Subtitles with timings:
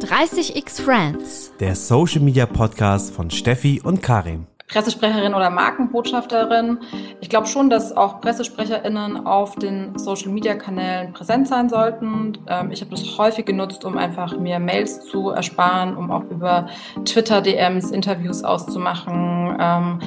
[0.00, 1.52] 30x Friends.
[1.58, 4.46] Der Social Media Podcast von Steffi und Karim.
[4.68, 6.78] Pressesprecherin oder Markenbotschafterin.
[7.20, 12.38] Ich glaube schon, dass auch PressesprecherInnen auf den Social Media Kanälen präsent sein sollten.
[12.46, 16.68] Ähm, ich habe das häufig genutzt, um einfach mir Mails zu ersparen, um auch über
[17.04, 19.98] Twitter DMs Interviews auszumachen, ähm,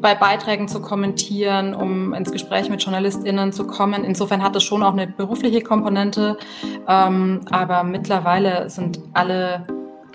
[0.00, 4.04] bei Beiträgen zu kommentieren, um ins Gespräch mit JournalistInnen zu kommen.
[4.04, 6.38] Insofern hat es schon auch eine berufliche Komponente.
[6.88, 9.66] Ähm, aber mittlerweile sind alle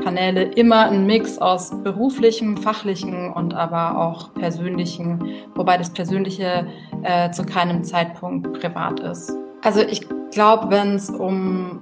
[0.01, 5.23] Kanäle immer ein Mix aus beruflichem, fachlichem und aber auch persönlichen,
[5.55, 6.67] wobei das Persönliche
[7.03, 9.31] äh, zu keinem Zeitpunkt privat ist.
[9.61, 11.81] Also ich glaube, wenn es um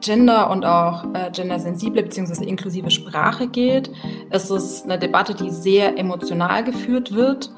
[0.00, 2.44] Gender und auch äh, gendersensible bzw.
[2.44, 3.90] inklusive Sprache geht,
[4.30, 7.50] ist es eine Debatte, die sehr emotional geführt wird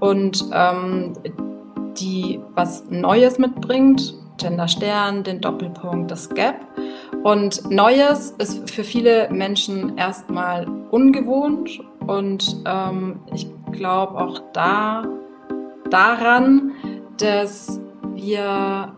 [0.00, 1.12] und ähm,
[1.98, 6.66] die was Neues mitbringt, Gender Stern, den Doppelpunkt, das Gap.
[7.22, 15.04] Und Neues ist für viele Menschen erstmal ungewohnt und ähm, ich glaube auch da
[15.90, 16.72] daran,
[17.18, 17.80] dass
[18.14, 18.96] wir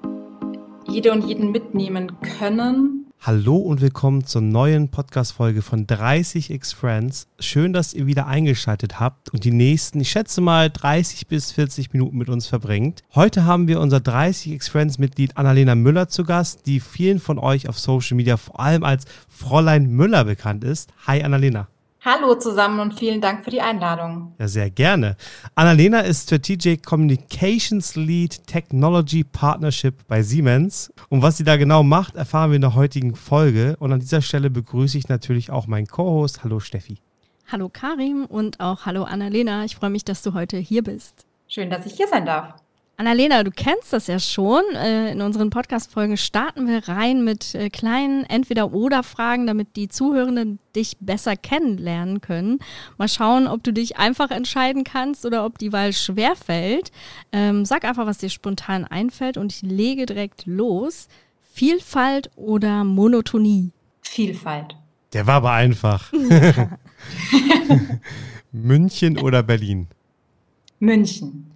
[0.89, 3.07] jede und jeden mitnehmen können.
[3.21, 7.29] Hallo und willkommen zur neuen Podcast-Folge von 30x Friends.
[7.39, 11.93] Schön, dass ihr wieder eingeschaltet habt und die nächsten, ich schätze mal, 30 bis 40
[11.93, 13.05] Minuten mit uns verbringt.
[13.15, 17.79] Heute haben wir unser 30x Friends-Mitglied Annalena Müller zu Gast, die vielen von euch auf
[17.79, 20.91] Social Media vor allem als Fräulein Müller bekannt ist.
[21.07, 21.69] Hi Annalena.
[22.05, 24.35] Hallo zusammen und vielen Dank für die Einladung.
[24.41, 25.17] Ja, sehr gerne.
[25.55, 30.93] Annalena ist Strategic Communications Lead Technology Partnership bei Siemens.
[31.11, 33.77] Und was sie da genau macht, erfahren wir in der heutigen Folge.
[33.79, 36.43] Und an dieser Stelle begrüße ich natürlich auch meinen Co-Host.
[36.43, 36.99] Hallo Steffi.
[37.47, 39.65] Hallo Karim und auch hallo Annalena.
[39.65, 41.25] Ich freue mich, dass du heute hier bist.
[41.47, 42.62] Schön, dass ich hier sein darf.
[43.03, 44.63] Annalena, du kennst das ja schon.
[44.77, 50.99] Äh, in unseren Podcast-Folgen starten wir rein mit äh, kleinen Entweder-Oder-Fragen, damit die Zuhörenden dich
[51.01, 52.61] besser kennenlernen können.
[52.99, 56.93] Mal schauen, ob du dich einfach entscheiden kannst oder ob die Wahl schwer fällt.
[57.33, 61.09] Ähm, sag einfach, was dir spontan einfällt und ich lege direkt los.
[61.53, 63.73] Vielfalt oder Monotonie?
[64.03, 64.77] Vielfalt.
[65.13, 66.13] Der war aber einfach.
[68.53, 69.89] München oder Berlin?
[70.79, 71.52] München.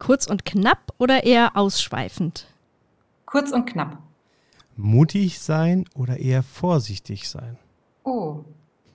[0.00, 2.46] Kurz und knapp oder eher ausschweifend?
[3.26, 3.98] Kurz und knapp.
[4.76, 7.58] Mutig sein oder eher vorsichtig sein?
[8.02, 8.40] Oh.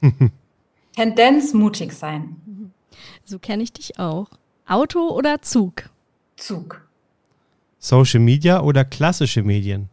[0.95, 2.73] Tendenz mutig sein.
[3.23, 4.27] So kenne ich dich auch.
[4.67, 5.89] Auto oder Zug?
[6.37, 6.81] Zug.
[7.77, 9.89] Social Media oder klassische Medien?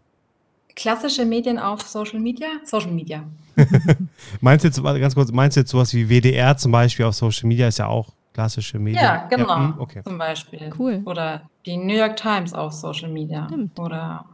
[0.75, 2.49] Klassische Medien auf Social Media?
[2.65, 3.23] Social Media.
[4.41, 7.49] meinst du jetzt, ganz kurz, meinst du jetzt sowas wie WDR zum Beispiel auf Social
[7.49, 9.03] Media ist ja auch klassische Medien.
[9.03, 9.49] Ja, genau.
[9.49, 10.03] Ja, hm, okay.
[10.05, 10.73] Zum Beispiel.
[10.79, 11.03] Cool.
[11.05, 13.47] Oder die New York Times auf Social Media.
[13.47, 13.79] Stimmt.
[13.79, 14.25] Oder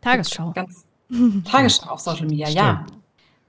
[0.00, 0.52] Tagesschau.
[0.52, 0.84] Ganz
[1.44, 2.58] Tagesschau auf Social Media, Stimmt.
[2.58, 2.86] ja.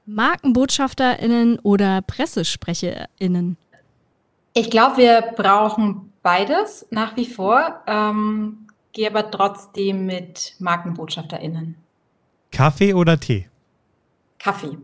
[0.05, 3.57] MarkenbotschafterInnen oder PressesprecherInnen?
[4.53, 7.81] Ich glaube, wir brauchen beides nach wie vor.
[7.87, 11.75] Ähm, gehe aber trotzdem mit MarkenbotschafterInnen.
[12.51, 13.47] Kaffee oder Tee?
[14.39, 14.77] Kaffee.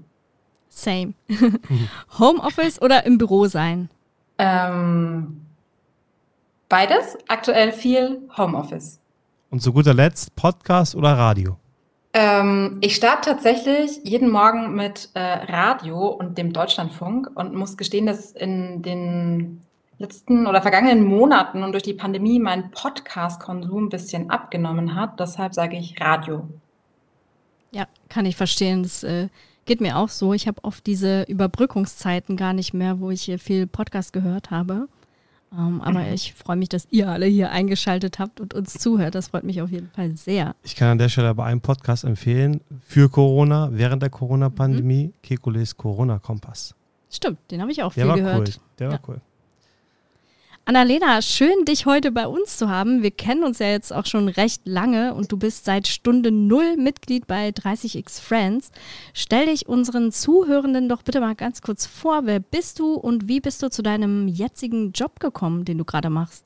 [0.69, 1.13] Same.
[2.19, 3.89] Homeoffice oder im Büro sein?
[4.43, 5.41] Ähm,
[6.67, 7.17] beides.
[7.29, 8.99] Aktuell viel Homeoffice.
[9.49, 11.57] Und zu guter Letzt Podcast oder Radio?
[12.13, 18.05] Ähm, ich starte tatsächlich jeden Morgen mit äh, Radio und dem Deutschlandfunk und muss gestehen,
[18.05, 19.61] dass in den
[19.97, 25.19] letzten oder vergangenen Monaten und durch die Pandemie mein Podcast-Konsum ein bisschen abgenommen hat.
[25.19, 26.49] Deshalb sage ich Radio.
[27.71, 28.83] Ja, kann ich verstehen.
[28.83, 29.29] Das äh,
[29.65, 30.33] Geht mir auch so.
[30.33, 34.87] Ich habe oft diese Überbrückungszeiten gar nicht mehr, wo ich viel Podcast gehört habe.
[35.51, 36.13] Um, ähm, aber mhm.
[36.13, 39.13] ich freue mich, dass ihr alle hier eingeschaltet habt und uns zuhört.
[39.13, 40.55] Das freut mich auf jeden Fall sehr.
[40.63, 45.13] Ich kann an der Stelle aber einen Podcast empfehlen für Corona, während der Corona-Pandemie, mhm.
[45.21, 46.73] Kekules Corona-Kompass.
[47.11, 48.47] Stimmt, den habe ich auch der viel war gehört.
[48.47, 48.63] Cool.
[48.79, 49.21] Der war cool.
[50.65, 53.03] Annalena, schön, dich heute bei uns zu haben.
[53.03, 56.77] Wir kennen uns ja jetzt auch schon recht lange und du bist seit Stunde Null
[56.77, 58.71] Mitglied bei 30x Friends.
[59.13, 62.21] Stell dich unseren Zuhörenden doch bitte mal ganz kurz vor.
[62.23, 66.09] Wer bist du und wie bist du zu deinem jetzigen Job gekommen, den du gerade
[66.09, 66.45] machst?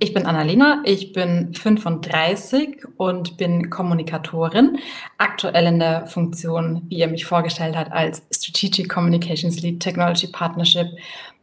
[0.00, 4.78] Ich bin Annalena, ich bin 35 und bin Kommunikatorin,
[5.18, 10.88] aktuell in der Funktion, wie ihr mich vorgestellt habt, als Strategic Communications Lead Technology Partnership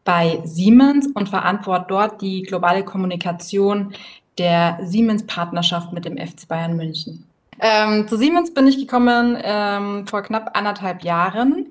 [0.08, 3.94] bei Siemens und verantworte dort die globale Kommunikation
[4.38, 7.26] der Siemens-Partnerschaft mit dem FC Bayern München.
[7.60, 11.66] Ähm, zu Siemens bin ich gekommen ähm, vor knapp anderthalb Jahren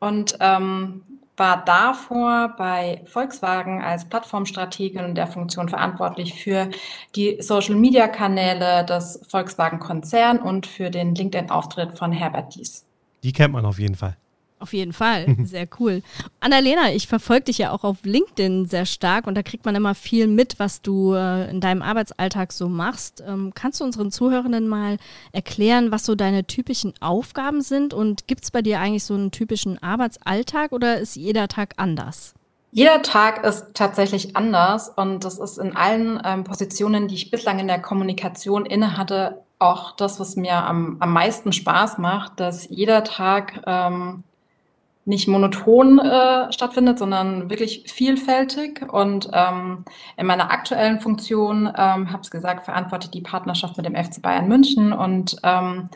[0.00, 1.02] und ähm,
[1.36, 6.70] war davor bei Volkswagen als Plattformstrategin in der Funktion verantwortlich für
[7.14, 12.86] die Social-Media-Kanäle des Volkswagen-Konzern und für den LinkedIn-Auftritt von Herbert Dies.
[13.22, 14.16] Die kennt man auf jeden Fall.
[14.64, 16.02] Auf jeden Fall, sehr cool.
[16.40, 19.94] Annalena, ich verfolge dich ja auch auf LinkedIn sehr stark und da kriegt man immer
[19.94, 23.22] viel mit, was du äh, in deinem Arbeitsalltag so machst.
[23.28, 24.96] Ähm, kannst du unseren Zuhörenden mal
[25.32, 29.32] erklären, was so deine typischen Aufgaben sind und gibt es bei dir eigentlich so einen
[29.32, 32.32] typischen Arbeitsalltag oder ist jeder Tag anders?
[32.70, 37.58] Jeder Tag ist tatsächlich anders und das ist in allen ähm, Positionen, die ich bislang
[37.58, 42.68] in der Kommunikation inne hatte, auch das, was mir am, am meisten Spaß macht, dass
[42.70, 44.24] jeder Tag ähm,
[45.06, 48.82] nicht monoton äh, stattfindet, sondern wirklich vielfältig.
[48.90, 49.84] Und ähm,
[50.16, 54.48] in meiner aktuellen Funktion, ähm, habe es gesagt, verantworte die Partnerschaft mit dem FC Bayern
[54.48, 55.90] München und ähm,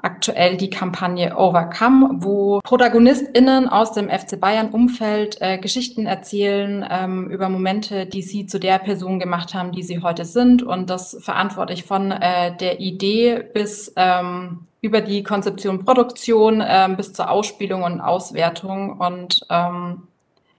[0.00, 7.48] aktuell die Kampagne Overcome, wo ProtagonistInnen aus dem FC Bayern-Umfeld äh, Geschichten erzählen ähm, über
[7.48, 10.62] Momente, die sie zu der Person gemacht haben, die sie heute sind.
[10.62, 16.96] Und das verantworte ich von äh, der Idee bis ähm, über die Konzeption, Produktion ähm,
[16.96, 19.00] bis zur Ausspielung und Auswertung.
[19.00, 20.04] Und ähm,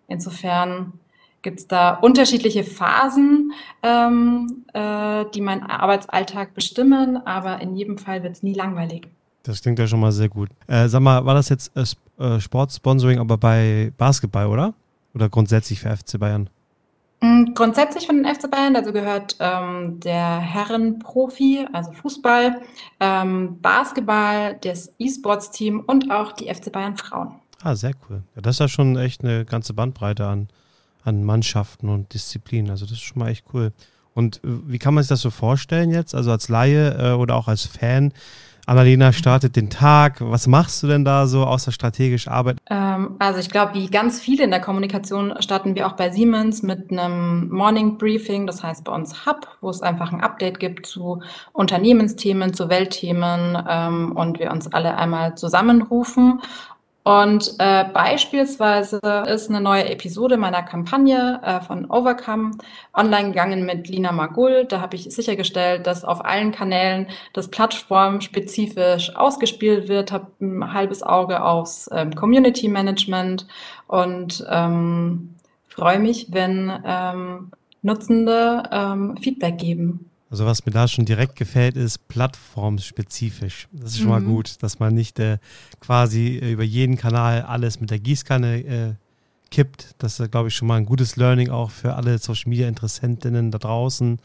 [0.09, 0.93] insofern
[1.41, 3.53] gibt es da unterschiedliche Phasen,
[3.83, 9.07] ähm, äh, die meinen Arbeitsalltag bestimmen, aber in jedem Fall wird es nie langweilig.
[9.49, 10.49] Das klingt ja schon mal sehr gut.
[10.67, 11.83] Äh, sag mal, war das jetzt äh,
[12.23, 14.75] äh Sportsponsoring aber bei Basketball, oder?
[15.15, 16.51] Oder grundsätzlich für FC Bayern?
[17.19, 22.61] Mm, grundsätzlich von den FC Bayern, also gehört ähm, der Herrenprofi, also Fußball,
[22.99, 27.31] ähm, Basketball, das E-Sports-Team und auch die FC Bayern Frauen.
[27.63, 28.21] Ah, sehr cool.
[28.35, 30.49] Ja, das ist ja schon echt eine ganze Bandbreite an,
[31.03, 32.69] an Mannschaften und Disziplinen.
[32.69, 33.71] Also das ist schon mal echt cool.
[34.13, 36.13] Und äh, wie kann man sich das so vorstellen jetzt?
[36.13, 38.13] Also als Laie äh, oder auch als Fan?
[38.69, 40.17] Annalena startet den Tag.
[40.21, 42.57] Was machst du denn da so außer strategisch Arbeit?
[42.69, 46.61] Ähm, also ich glaube, wie ganz viele in der Kommunikation starten wir auch bei Siemens
[46.61, 50.85] mit einem Morning Briefing, das heißt bei uns Hub, wo es einfach ein Update gibt
[50.85, 51.21] zu
[51.51, 56.39] Unternehmensthemen, zu Weltthemen ähm, und wir uns alle einmal zusammenrufen
[57.03, 62.51] und äh, beispielsweise ist eine neue Episode meiner Kampagne äh, von Overcome
[62.93, 64.65] online gegangen mit Lina Magul.
[64.65, 71.01] Da habe ich sichergestellt, dass auf allen Kanälen das plattformspezifisch ausgespielt wird, habe ein halbes
[71.01, 73.47] Auge aufs ähm, Community Management
[73.87, 75.35] und ähm,
[75.67, 77.51] freue mich, wenn ähm,
[77.81, 80.08] Nutzende ähm, Feedback geben.
[80.29, 83.67] Also was mir da schon direkt gefällt, ist plattformspezifisch.
[83.71, 84.11] Das ist schon mhm.
[84.11, 85.39] mal gut, dass man nicht äh,
[85.79, 88.93] quasi äh, über jeden Kanal alles mit der Gießkanne äh,
[89.49, 89.95] kippt.
[89.97, 93.49] Das ist, glaube ich, schon mal ein gutes Learning auch für alle Social Media Interessentinnen
[93.49, 94.19] da draußen.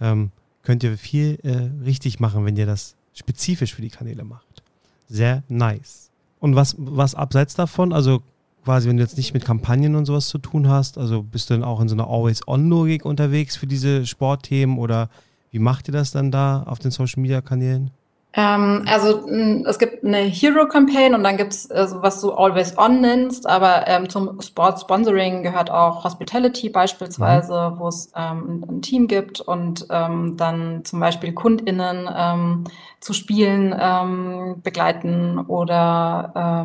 [0.00, 4.62] Ähm, könnt ihr viel äh, richtig machen, wenn ihr das spezifisch für die Kanäle macht.
[5.08, 6.10] Sehr nice.
[6.40, 8.22] Und was, was abseits davon, also
[8.64, 11.54] quasi, wenn du jetzt nicht mit Kampagnen und sowas zu tun hast, also bist du
[11.54, 15.08] dann auch in so einer Always-On-Logik unterwegs für diese Sportthemen oder
[15.50, 17.90] wie macht ihr das dann da auf den Social Media Kanälen?
[18.34, 19.26] Ähm, also
[19.66, 23.48] es gibt eine Hero Campaign und dann gibt es äh, was du Always On nennst,
[23.48, 27.78] aber ähm, zum Sport Sponsoring gehört auch Hospitality beispielsweise, mhm.
[27.78, 32.64] wo es ähm, ein Team gibt und ähm, dann zum Beispiel KundInnen ähm,
[33.00, 36.64] zu Spielen ähm, begleiten oder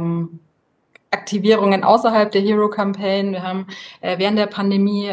[1.12, 3.32] Aktivierungen außerhalb der Hero Campaign.
[3.32, 3.68] Wir haben
[4.02, 5.12] äh, während der Pandemie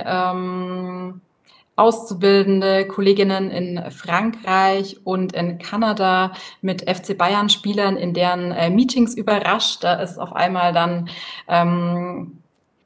[1.80, 9.14] auszubildende Kolleginnen in Frankreich und in Kanada mit FC Bayern Spielern in deren äh, Meetings
[9.14, 9.82] überrascht.
[9.82, 11.08] Da ist auf einmal dann
[11.48, 12.38] ähm,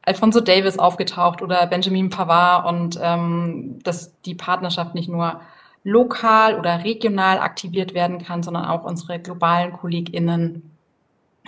[0.02, 5.40] Alfonso Davis aufgetaucht oder Benjamin Pavard und ähm, dass die Partnerschaft nicht nur
[5.82, 10.70] lokal oder regional aktiviert werden kann, sondern auch unsere globalen KollegInnen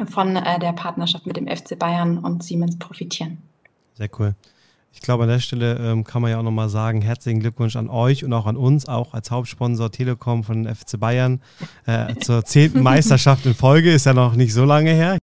[0.08, 3.38] von äh, der Partnerschaft mit dem FC Bayern und Siemens profitieren.
[3.94, 4.34] Sehr cool.
[4.96, 7.90] Ich glaube, an der Stelle ähm, kann man ja auch nochmal sagen, herzlichen Glückwunsch an
[7.90, 11.42] euch und auch an uns, auch als Hauptsponsor Telekom von FC Bayern
[11.84, 13.92] äh, zur zehnten Meisterschaft in Folge.
[13.92, 15.18] Ist ja noch nicht so lange her.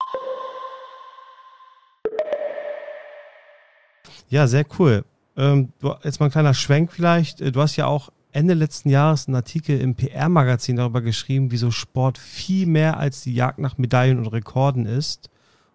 [4.27, 5.05] Ja, sehr cool.
[5.38, 5.71] Ähm,
[6.03, 7.39] jetzt mal ein kleiner Schwenk vielleicht.
[7.39, 11.69] Äh, du hast ja auch Ende letzten Jahres einen Artikel im PR-Magazin darüber geschrieben, wieso
[11.69, 15.29] Sport viel mehr als die Jagd nach Medaillen und Rekorden ist.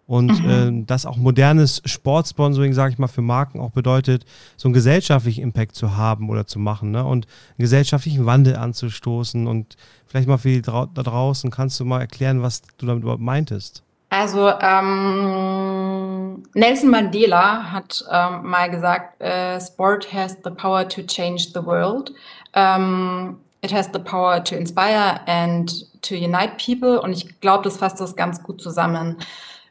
[0.07, 0.81] Und mhm.
[0.81, 5.41] äh, dass auch modernes Sportsponsoring, sage ich mal, für Marken auch bedeutet, so einen gesellschaftlichen
[5.41, 7.03] Impact zu haben oder zu machen ne?
[7.03, 9.47] und einen gesellschaftlichen Wandel anzustoßen.
[9.47, 13.21] Und vielleicht mal für die da draußen, kannst du mal erklären, was du damit überhaupt
[13.21, 13.81] meintest?
[14.09, 21.47] Also ähm, Nelson Mandela hat ähm, mal gesagt, äh, Sport has the power to change
[21.53, 22.13] the world.
[22.53, 27.01] Ähm, it has the power to inspire and to unite people.
[27.01, 29.17] Und ich glaube, das fasst das ganz gut zusammen.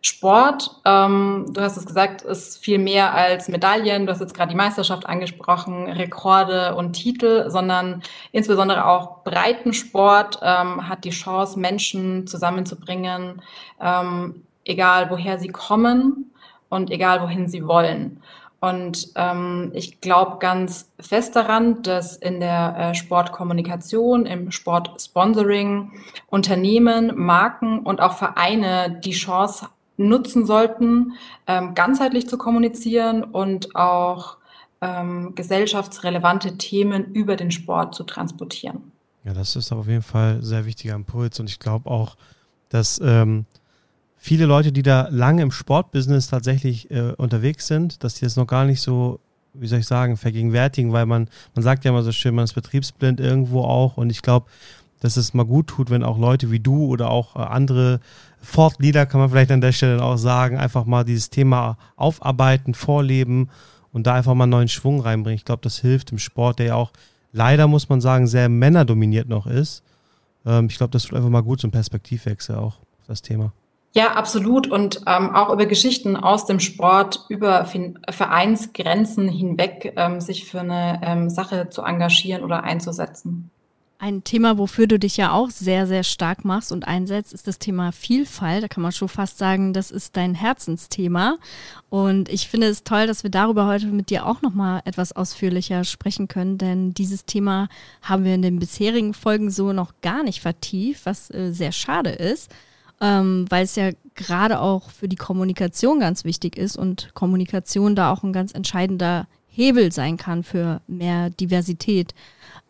[0.06, 4.04] Sport, ähm, du hast es gesagt, ist viel mehr als Medaillen.
[4.04, 10.86] Du hast jetzt gerade die Meisterschaft angesprochen, Rekorde und Titel, sondern insbesondere auch Breitensport ähm,
[10.90, 13.40] hat die Chance, Menschen zusammenzubringen,
[13.80, 16.34] ähm, egal woher sie kommen
[16.68, 18.22] und egal wohin sie wollen.
[18.60, 25.92] Und ähm, ich glaube ganz fest daran, dass in der äh, Sportkommunikation, im Sportsponsoring
[26.28, 31.12] Unternehmen, Marken und auch Vereine die Chance nutzen sollten,
[31.46, 34.38] ähm, ganzheitlich zu kommunizieren und auch
[34.80, 38.92] ähm, gesellschaftsrelevante Themen über den Sport zu transportieren.
[39.24, 42.16] Ja, das ist auf jeden Fall ein sehr wichtiger Impuls und ich glaube auch,
[42.68, 43.46] dass ähm,
[44.16, 48.46] viele Leute, die da lange im Sportbusiness tatsächlich äh, unterwegs sind, dass die das noch
[48.46, 49.20] gar nicht so,
[49.54, 52.54] wie soll ich sagen, vergegenwärtigen, weil man, man sagt ja immer so schön, man ist
[52.54, 54.46] betriebsblind irgendwo auch und ich glaube,
[55.00, 57.40] dass es mal gut tut, wenn auch Leute wie du oder auch äh,
[58.44, 62.74] andere Fortleader, kann man vielleicht an der Stelle auch sagen, einfach mal dieses Thema aufarbeiten,
[62.74, 63.50] vorleben
[63.92, 65.36] und da einfach mal neuen Schwung reinbringen.
[65.36, 66.92] Ich glaube, das hilft im Sport, der ja auch
[67.32, 69.82] leider, muss man sagen, sehr männerdominiert noch ist.
[70.46, 73.52] Ähm, ich glaube, das tut einfach mal gut, ein Perspektivwechsel auch das Thema.
[73.92, 74.66] Ja, absolut.
[74.66, 77.64] Und ähm, auch über Geschichten aus dem Sport, über
[78.10, 83.50] Vereinsgrenzen hinweg, ähm, sich für eine ähm, Sache zu engagieren oder einzusetzen.
[83.98, 87.58] Ein Thema, wofür du dich ja auch sehr, sehr stark machst und einsetzt, ist das
[87.58, 88.62] Thema Vielfalt.
[88.62, 91.38] Da kann man schon fast sagen, das ist dein Herzensthema.
[91.88, 95.84] Und ich finde es toll, dass wir darüber heute mit dir auch nochmal etwas ausführlicher
[95.84, 97.68] sprechen können, denn dieses Thema
[98.02, 102.10] haben wir in den bisherigen Folgen so noch gar nicht vertieft, was äh, sehr schade
[102.10, 102.50] ist
[103.00, 108.12] ähm, weil es ja gerade auch für die Kommunikation ganz wichtig ist und Kommunikation da
[108.12, 112.14] auch ein ganz entscheidender Hebel sein kann für mehr Diversität.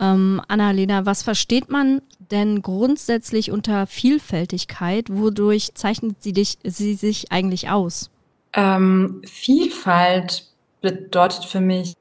[0.00, 5.06] Ähm, Annalena, was versteht man denn grundsätzlich unter Vielfältigkeit?
[5.10, 8.10] Wodurch zeichnet sie, dich, sie sich eigentlich aus?
[8.52, 10.46] Ähm, Vielfalt
[10.80, 11.94] bedeutet für mich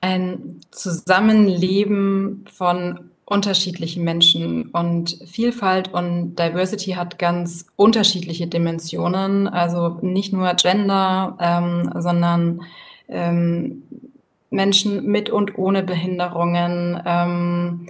[0.00, 10.32] ein Zusammenleben von unterschiedlichen Menschen und Vielfalt und Diversity hat ganz unterschiedliche Dimensionen, also nicht
[10.32, 12.62] nur Gender, ähm, sondern
[13.08, 13.84] ähm,
[14.52, 17.86] Menschen mit und ohne Behinderungen, ähm,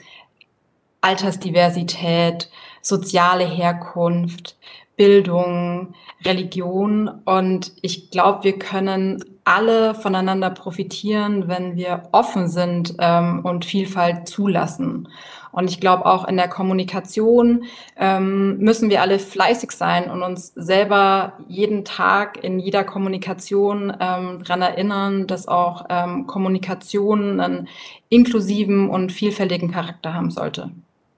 [1.01, 2.49] Altersdiversität,
[2.81, 4.57] soziale Herkunft,
[4.97, 7.09] Bildung, Religion.
[7.25, 14.29] Und ich glaube, wir können alle voneinander profitieren, wenn wir offen sind ähm, und Vielfalt
[14.29, 15.09] zulassen.
[15.53, 17.65] Und ich glaube, auch in der Kommunikation
[17.97, 24.43] ähm, müssen wir alle fleißig sein und uns selber jeden Tag in jeder Kommunikation ähm,
[24.43, 27.69] daran erinnern, dass auch ähm, Kommunikation einen
[28.09, 30.71] inklusiven und vielfältigen Charakter haben sollte.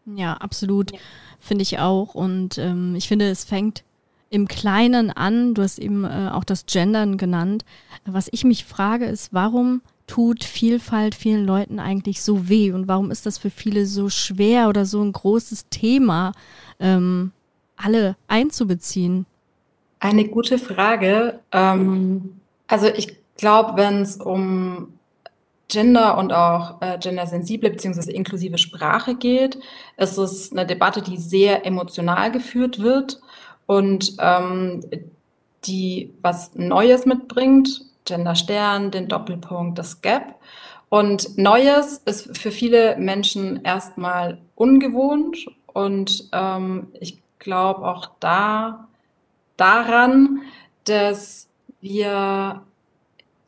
[0.06, 0.92] Ja, absolut.
[0.92, 0.98] Ja.
[1.38, 2.14] Finde ich auch.
[2.14, 3.84] Und ähm, ich finde, es fängt
[4.30, 5.54] im Kleinen an.
[5.54, 7.64] Du hast eben äh, auch das Gendern genannt.
[8.04, 13.10] Was ich mich frage, ist, warum tut Vielfalt vielen Leuten eigentlich so weh und warum
[13.10, 16.32] ist das für viele so schwer oder so ein großes Thema,
[16.78, 17.32] ähm,
[17.76, 19.26] alle einzubeziehen?
[20.00, 21.40] Eine gute Frage.
[21.52, 24.94] Ähm, also ich glaube, wenn es um
[25.68, 28.12] Gender und auch äh, gendersensible bzw.
[28.12, 29.58] inklusive Sprache geht,
[29.96, 33.20] ist es eine Debatte, die sehr emotional geführt wird
[33.66, 34.84] und ähm,
[35.64, 40.36] die was Neues mitbringt, Gender Stern, den Doppelpunkt, das Gap.
[40.88, 48.88] Und Neues ist für viele Menschen erstmal ungewohnt und ähm, ich glaube auch da
[49.56, 50.42] daran,
[50.84, 51.48] dass
[51.80, 52.62] wir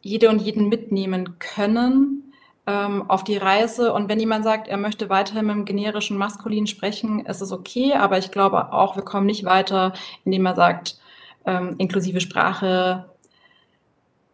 [0.02, 2.32] jede und jeden mitnehmen können
[2.66, 3.92] ähm, auf die Reise.
[3.92, 7.94] Und wenn jemand sagt, er möchte weiterhin mit dem generischen Maskulin sprechen, ist es okay.
[7.94, 9.92] Aber ich glaube auch, wir kommen nicht weiter,
[10.24, 10.98] indem er sagt,
[11.44, 13.06] ähm, inklusive Sprache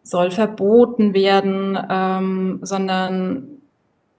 [0.03, 3.49] soll verboten werden, ähm, sondern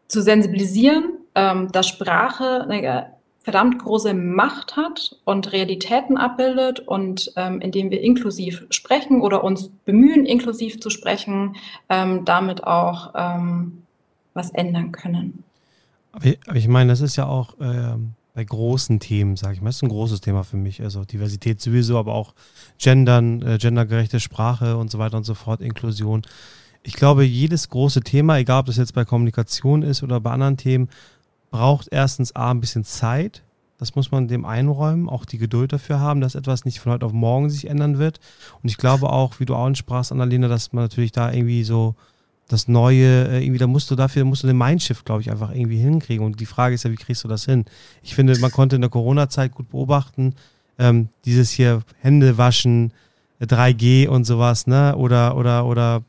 [0.07, 3.07] zu sensibilisieren, ähm, dass Sprache eine
[3.43, 9.69] verdammt große Macht hat und Realitäten abbildet und ähm, indem wir inklusiv sprechen oder uns
[9.85, 11.57] bemühen, inklusiv zu sprechen,
[11.89, 13.83] ähm, damit auch ähm,
[14.33, 15.43] was ändern können.
[16.13, 19.61] Aber ich, aber ich, meine, das ist ja auch ähm, bei großen Themen, sage ich
[19.61, 20.81] mal, das ist ein großes Thema für mich.
[20.81, 22.33] Also Diversität sowieso, aber auch
[22.79, 26.23] Gendern, äh, gendergerechte Sprache und so weiter und so fort, Inklusion.
[26.81, 30.57] Ich glaube, jedes große Thema, egal ob das jetzt bei Kommunikation ist oder bei anderen
[30.57, 30.89] Themen,
[31.51, 33.43] braucht erstens A, ein bisschen Zeit.
[33.77, 37.05] Das muss man dem einräumen, auch die Geduld dafür haben, dass etwas nicht von heute
[37.05, 38.19] auf morgen sich ändern wird.
[38.61, 41.95] Und ich glaube auch, wie du auch sprachst, Annalena, dass man natürlich da irgendwie so
[42.53, 45.51] das Neue, äh, irgendwie, da musst du dafür, musst du den Mindshift, glaube ich, einfach
[45.53, 46.25] irgendwie hinkriegen.
[46.25, 47.65] Und die Frage ist ja, wie kriegst du das hin?
[48.03, 50.35] Ich finde, man konnte in der Corona-Zeit gut beobachten,
[50.79, 52.93] ähm, dieses hier Hände waschen,
[53.41, 54.95] 3G äh, und sowas, ne?
[54.95, 56.03] Oder, oder, oder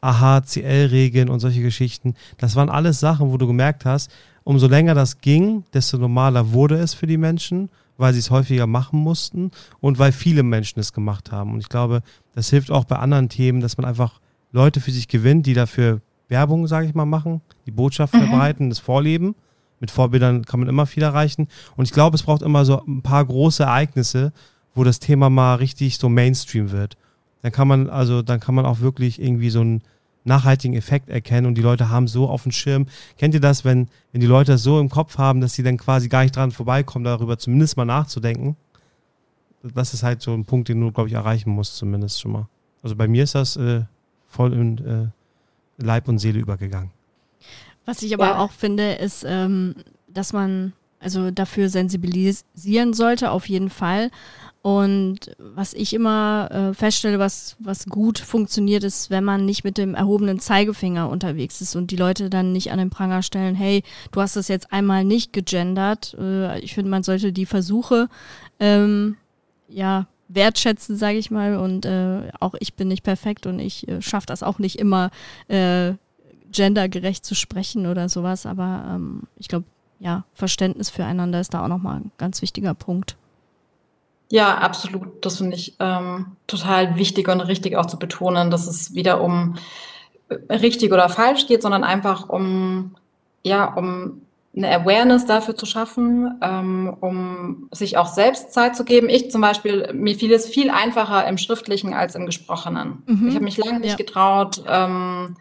[0.00, 2.14] AHCL-Regeln und solche Geschichten.
[2.38, 4.10] Das waren alles Sachen, wo du gemerkt hast,
[4.44, 8.66] umso länger das ging, desto normaler wurde es für die Menschen, weil sie es häufiger
[8.66, 11.52] machen mussten und weil viele Menschen es gemacht haben.
[11.52, 12.02] Und ich glaube,
[12.34, 14.20] das hilft auch bei anderen Themen, dass man einfach
[14.52, 18.18] Leute für sich gewinnt, die dafür Werbung, sage ich mal, machen, die Botschaft mhm.
[18.18, 19.34] verbreiten, das Vorleben.
[19.80, 21.48] Mit Vorbildern kann man immer viel erreichen.
[21.76, 24.32] Und ich glaube, es braucht immer so ein paar große Ereignisse,
[24.74, 26.96] wo das Thema mal richtig so Mainstream wird.
[27.42, 29.82] Dann kann man, also, dann kann man auch wirklich irgendwie so einen
[30.24, 32.86] nachhaltigen Effekt erkennen und die Leute haben so auf dem Schirm.
[33.16, 35.78] Kennt ihr das, wenn, wenn die Leute das so im Kopf haben, dass sie dann
[35.78, 38.56] quasi gar nicht dran vorbeikommen, darüber zumindest mal nachzudenken?
[39.62, 42.48] Das ist halt so ein Punkt, den du, glaube ich, erreichen musst, zumindest schon mal.
[42.82, 43.82] Also bei mir ist das äh,
[44.30, 46.90] voll in äh, Leib und Seele übergegangen.
[47.84, 48.38] Was ich aber ja.
[48.38, 49.74] auch finde, ist, ähm,
[50.08, 54.10] dass man also dafür sensibilisieren sollte, auf jeden Fall.
[54.62, 59.78] Und was ich immer äh, feststelle, was, was gut funktioniert, ist, wenn man nicht mit
[59.78, 63.82] dem erhobenen Zeigefinger unterwegs ist und die Leute dann nicht an den Pranger stellen, hey,
[64.12, 66.14] du hast das jetzt einmal nicht gegendert.
[66.18, 68.08] Äh, ich finde, man sollte die Versuche
[68.60, 69.16] ähm,
[69.68, 71.56] ja wertschätzen, sage ich mal.
[71.56, 75.10] Und äh, auch ich bin nicht perfekt und ich äh, schaffe das auch nicht immer
[75.48, 75.92] äh,
[76.52, 78.46] gendergerecht zu sprechen oder sowas.
[78.46, 79.66] Aber ähm, ich glaube,
[79.98, 83.16] ja, Verständnis füreinander ist da auch nochmal ein ganz wichtiger Punkt.
[84.30, 85.24] Ja, absolut.
[85.24, 89.56] Das finde ich ähm, total wichtig und richtig auch zu betonen, dass es wieder um
[90.28, 92.94] äh, richtig oder falsch geht, sondern einfach um,
[93.42, 94.22] ja, um
[94.56, 99.08] eine Awareness dafür zu schaffen, ähm, um sich auch selbst Zeit zu geben.
[99.08, 103.02] Ich zum Beispiel, mir fiel es viel einfacher im Schriftlichen als im Gesprochenen.
[103.06, 103.28] Mhm.
[103.28, 103.96] Ich habe mich lange nicht ja.
[103.96, 105.36] getraut, ähm,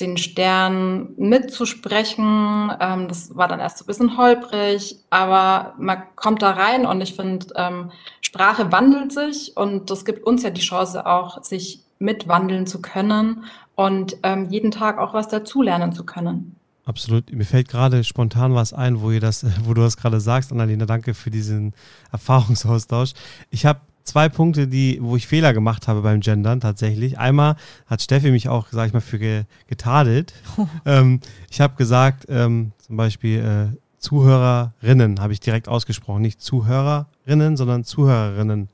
[0.00, 2.72] den Stern mitzusprechen.
[2.80, 7.02] Ähm, das war dann erst so ein bisschen holprig, aber man kommt da rein und
[7.02, 7.90] ich finde, ähm,
[8.22, 13.44] Sprache wandelt sich und das gibt uns ja die Chance auch, sich mitwandeln zu können
[13.74, 16.56] und ähm, jeden Tag auch was dazulernen zu können.
[16.84, 17.32] Absolut.
[17.32, 20.86] Mir fällt gerade spontan was ein, wo ihr das, wo du das gerade sagst, Annalena.
[20.86, 21.74] Danke für diesen
[22.10, 23.12] Erfahrungsaustausch.
[23.50, 27.18] Ich habe zwei Punkte, die, wo ich Fehler gemacht habe beim Gendern tatsächlich.
[27.18, 30.32] Einmal hat Steffi mich auch, sag ich mal, für ge, getadelt.
[30.84, 36.22] Ähm, ich habe gesagt, ähm, zum Beispiel äh, Zuhörerinnen habe ich direkt ausgesprochen.
[36.22, 38.68] Nicht Zuhörerinnen, sondern Zuhörerinnen.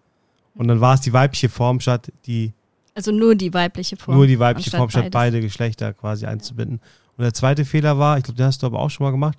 [0.55, 2.55] Und dann war es die weibliche Form statt die.
[2.95, 4.17] Also nur die weibliche Form.
[4.17, 5.13] Nur die weibliche Form statt beides.
[5.13, 6.81] beide Geschlechter quasi einzubinden.
[7.19, 9.37] Und der zweite Fehler war, ich glaube, den hast du aber auch schon mal gemacht,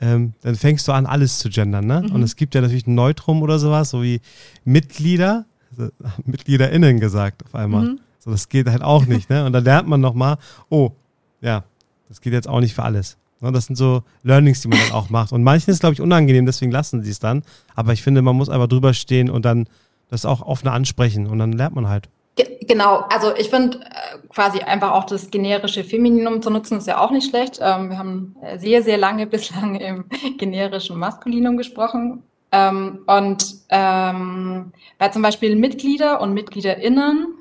[0.00, 2.02] ähm, dann fängst du an, alles zu gendern, ne?
[2.02, 2.12] Mhm.
[2.12, 4.20] Und es gibt ja natürlich ein Neutrum oder sowas, so wie
[4.64, 5.92] Mitglieder, also
[6.24, 7.84] MitgliederInnen gesagt auf einmal.
[7.84, 8.00] Mhm.
[8.18, 9.44] So, das geht halt auch nicht, ne?
[9.44, 10.38] Und dann lernt man nochmal,
[10.70, 10.92] oh,
[11.40, 11.64] ja,
[12.08, 13.16] das geht jetzt auch nicht für alles.
[13.40, 13.52] Ne?
[13.52, 15.32] Das sind so Learnings, die man dann auch macht.
[15.32, 17.42] Und manchen ist, glaube ich, unangenehm, deswegen lassen sie es dann.
[17.74, 19.66] Aber ich finde, man muss einfach drüber stehen und dann
[20.08, 22.08] das auch offener ansprechen und dann lernt man halt.
[22.34, 26.98] Genau, also ich finde äh, quasi einfach auch das generische Femininum zu nutzen, ist ja
[26.98, 27.58] auch nicht schlecht.
[27.60, 30.04] Ähm, wir haben sehr, sehr lange bislang im
[30.38, 32.22] generischen Maskulinum gesprochen.
[32.50, 37.34] Ähm, und ähm, bei zum Beispiel Mitglieder und MitgliederInnen,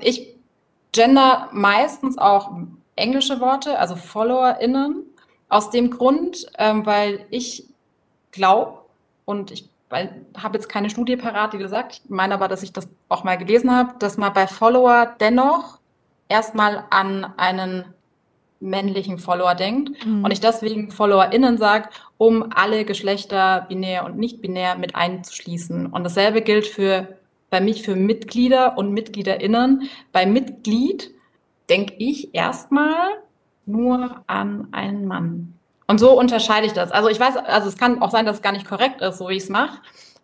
[0.00, 0.34] ich
[0.92, 2.50] gender meistens auch
[2.96, 5.04] englische Worte, also FollowerInnen,
[5.48, 7.64] aus dem Grund, weil ich
[8.30, 8.80] glaube
[9.24, 12.72] und ich weil habe jetzt keine Studie parat, die gesagt, ich meine aber, dass ich
[12.72, 15.78] das auch mal gelesen habe, dass man bei Follower dennoch
[16.28, 17.84] erstmal an einen
[18.60, 20.24] männlichen Follower denkt mhm.
[20.24, 25.86] und ich deswegen FollowerInnen sage, um alle Geschlechter, binär und nicht binär mit einzuschließen.
[25.86, 27.18] Und dasselbe gilt für
[27.50, 29.88] bei mich für Mitglieder und MitgliederInnen.
[30.10, 31.12] Bei Mitglied
[31.68, 32.96] denke ich erstmal
[33.66, 35.53] nur an einen Mann.
[35.86, 36.90] Und so unterscheide ich das.
[36.90, 39.28] Also ich weiß, also es kann auch sein, dass es gar nicht korrekt ist, so
[39.28, 39.78] wie ich es mache.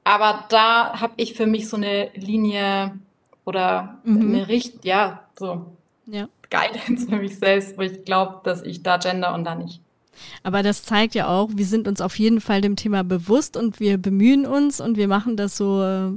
[0.04, 2.98] Aber da habe ich für mich so eine Linie
[3.44, 4.34] oder mhm.
[4.34, 5.66] eine Richt, ja, so
[6.06, 6.28] ja.
[6.50, 9.80] Guidance für mich selbst, wo ich glaube, dass ich da gender und da nicht.
[10.42, 13.80] Aber das zeigt ja auch, wir sind uns auf jeden Fall dem Thema bewusst und
[13.80, 16.10] wir bemühen uns und wir machen das so, äh,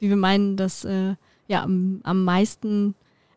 [0.00, 1.14] wie wir meinen, dass äh,
[1.46, 2.94] ja am, am meisten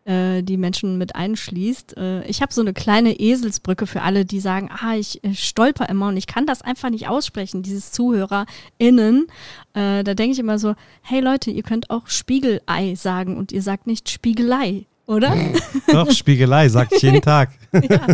[0.07, 1.97] äh, die Menschen mit einschließt.
[1.97, 5.89] Äh, ich habe so eine kleine Eselsbrücke für alle, die sagen, ah, ich äh, stolper
[5.89, 9.27] immer und ich kann das einfach nicht aussprechen, dieses ZuhörerInnen.
[9.73, 13.61] Äh, da denke ich immer so, hey Leute, ihr könnt auch Spiegelei sagen und ihr
[13.61, 15.35] sagt nicht Spiegelei, oder?
[15.91, 17.51] Doch, Spiegelei, sag ich jeden Tag.
[17.73, 18.07] ja.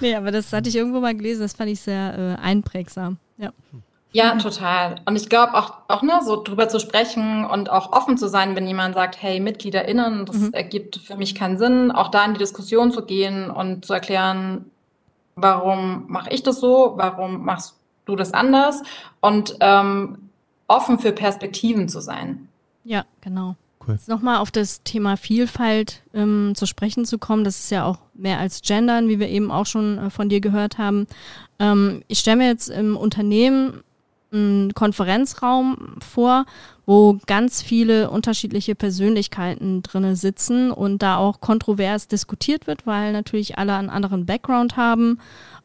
[0.00, 3.18] Nee, aber das hatte ich irgendwo mal gelesen, das fand ich sehr einprägsam.
[3.38, 3.52] Ja.
[4.12, 4.96] Ja, total.
[5.06, 8.54] Und ich glaube auch, auch ne, so drüber zu sprechen und auch offen zu sein,
[8.54, 10.52] wenn jemand sagt, hey, MitgliederInnen, das mhm.
[10.52, 14.66] ergibt für mich keinen Sinn, auch da in die Diskussion zu gehen und zu erklären,
[15.34, 18.82] warum mache ich das so, warum machst du das anders
[19.20, 20.30] und ähm,
[20.68, 22.48] offen für Perspektiven zu sein.
[22.84, 23.56] Ja, genau.
[23.86, 23.98] Cool.
[24.06, 28.38] Nochmal auf das Thema Vielfalt ähm, zu sprechen zu kommen, das ist ja auch mehr
[28.38, 31.06] als Gendern, wie wir eben auch schon äh, von dir gehört haben.
[31.58, 33.82] Ähm, ich stelle mir jetzt im Unternehmen
[34.32, 36.46] einen Konferenzraum vor,
[36.86, 43.58] wo ganz viele unterschiedliche Persönlichkeiten drinne sitzen und da auch kontrovers diskutiert wird, weil natürlich
[43.58, 45.18] alle einen anderen Background haben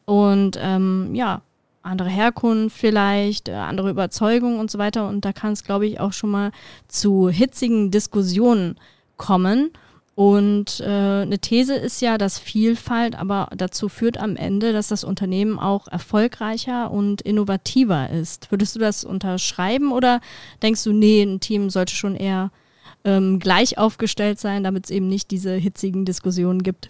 [0.04, 1.42] und ähm, ja,
[1.82, 5.08] andere Herkunft vielleicht, äh, andere Überzeugung und so weiter.
[5.08, 6.52] Und da kann es, glaube ich, auch schon mal
[6.86, 8.76] zu hitzigen Diskussionen
[9.16, 9.70] kommen.
[10.18, 15.04] Und äh, eine These ist ja, dass Vielfalt aber dazu führt am Ende, dass das
[15.04, 18.50] Unternehmen auch erfolgreicher und innovativer ist.
[18.50, 20.20] Würdest du das unterschreiben oder
[20.60, 22.50] denkst du, nee, ein Team sollte schon eher
[23.04, 26.88] ähm, gleich aufgestellt sein, damit es eben nicht diese hitzigen Diskussionen gibt?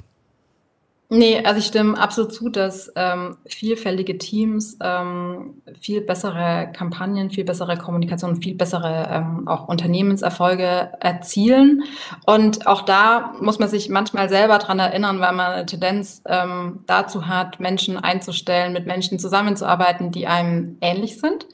[1.11, 7.45] Nee, also ich stimme absolut zu, dass ähm, vielfältige Teams ähm, viel bessere Kampagnen, viel
[7.45, 11.85] bessere Kommunikation, viel bessere ähm, auch Unternehmenserfolge erzielen.
[12.27, 16.81] Und auch da muss man sich manchmal selber dran erinnern, weil man eine Tendenz ähm,
[16.87, 21.47] dazu hat, Menschen einzustellen, mit Menschen zusammenzuarbeiten, die einem ähnlich sind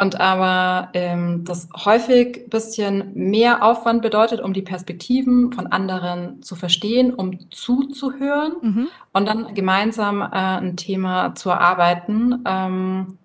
[0.00, 6.56] und aber ähm, das häufig bisschen mehr Aufwand bedeutet, um die Perspektiven von anderen zu
[6.56, 8.88] verstehen, um zuzuhören mhm.
[9.12, 12.42] und dann gemeinsam äh, ein Thema zu erarbeiten.
[12.46, 13.18] Ähm,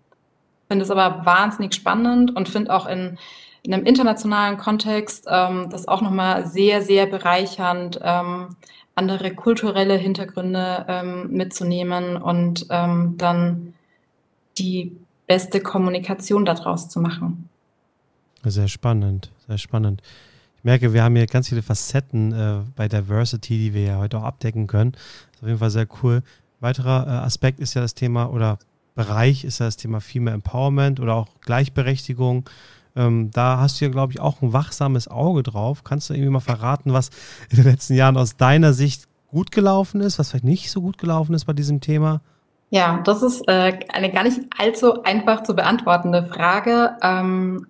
[0.68, 3.18] finde es aber wahnsinnig spannend und finde auch in,
[3.64, 8.58] in einem internationalen Kontext ähm, das auch nochmal sehr, sehr bereichernd, ähm,
[8.96, 13.74] andere kulturelle Hintergründe ähm, mitzunehmen und ähm, dann
[14.58, 17.50] die beste Kommunikation daraus zu machen.
[18.44, 20.02] Sehr spannend, sehr spannend.
[20.58, 24.20] Ich merke, wir haben hier ganz viele Facetten äh, bei Diversity, die wir ja heute
[24.20, 24.92] auch abdecken können.
[24.92, 26.22] Das ist auf jeden Fall sehr cool.
[26.60, 28.60] Weiterer äh, Aspekt ist ja das Thema oder
[28.96, 32.50] Bereich ist ja das Thema Female Empowerment oder auch Gleichberechtigung.
[32.96, 35.84] Ähm, da hast du ja, glaube ich, auch ein wachsames Auge drauf.
[35.84, 37.10] Kannst du irgendwie mal verraten, was
[37.50, 40.98] in den letzten Jahren aus deiner Sicht gut gelaufen ist, was vielleicht nicht so gut
[40.98, 42.22] gelaufen ist bei diesem Thema?
[42.76, 46.98] Ja, das ist äh, eine gar nicht allzu einfach zu beantwortende Frage.
[47.02, 47.68] Ähm,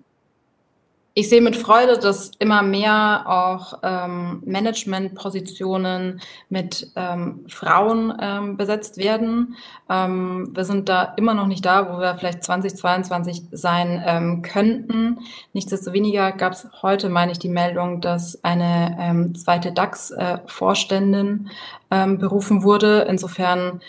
[1.13, 8.97] ich sehe mit Freude, dass immer mehr auch ähm, Managementpositionen mit ähm, Frauen ähm, besetzt
[8.97, 9.55] werden.
[9.91, 15.19] Ähm, wir sind da immer noch nicht da, wo wir vielleicht 2022 sein ähm, könnten.
[15.53, 21.51] Nichtsdestoweniger gab es heute, meine ich, die Meldung, dass eine ähm, zweite DAX-Vorständin
[21.91, 23.05] äh, ähm, berufen wurde.
[23.07, 23.81] Insofern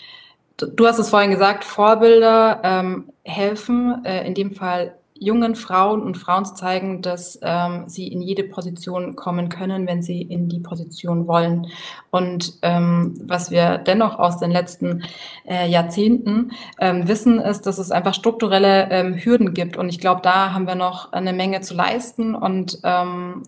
[0.57, 6.17] Du hast es vorhin gesagt, Vorbilder ähm, helfen, äh, in dem Fall jungen Frauen und
[6.17, 10.59] Frauen zu zeigen, dass ähm, sie in jede Position kommen können, wenn sie in die
[10.59, 11.67] Position wollen.
[12.11, 15.03] Und ähm, was wir dennoch aus den letzten
[15.47, 19.77] äh, Jahrzehnten ähm, wissen, ist, dass es einfach strukturelle ähm, Hürden gibt.
[19.77, 22.35] Und ich glaube, da haben wir noch eine Menge zu leisten.
[22.35, 23.43] Und ähm,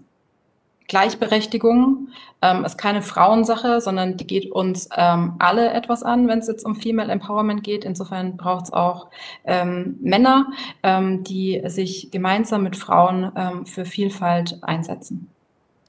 [0.89, 2.09] Gleichberechtigung
[2.41, 6.65] ähm, ist keine Frauensache, sondern die geht uns ähm, alle etwas an, wenn es jetzt
[6.65, 7.85] um Female Empowerment geht.
[7.85, 9.07] Insofern braucht es auch
[9.45, 10.47] ähm, Männer,
[10.83, 15.29] ähm, die sich gemeinsam mit Frauen ähm, für Vielfalt einsetzen.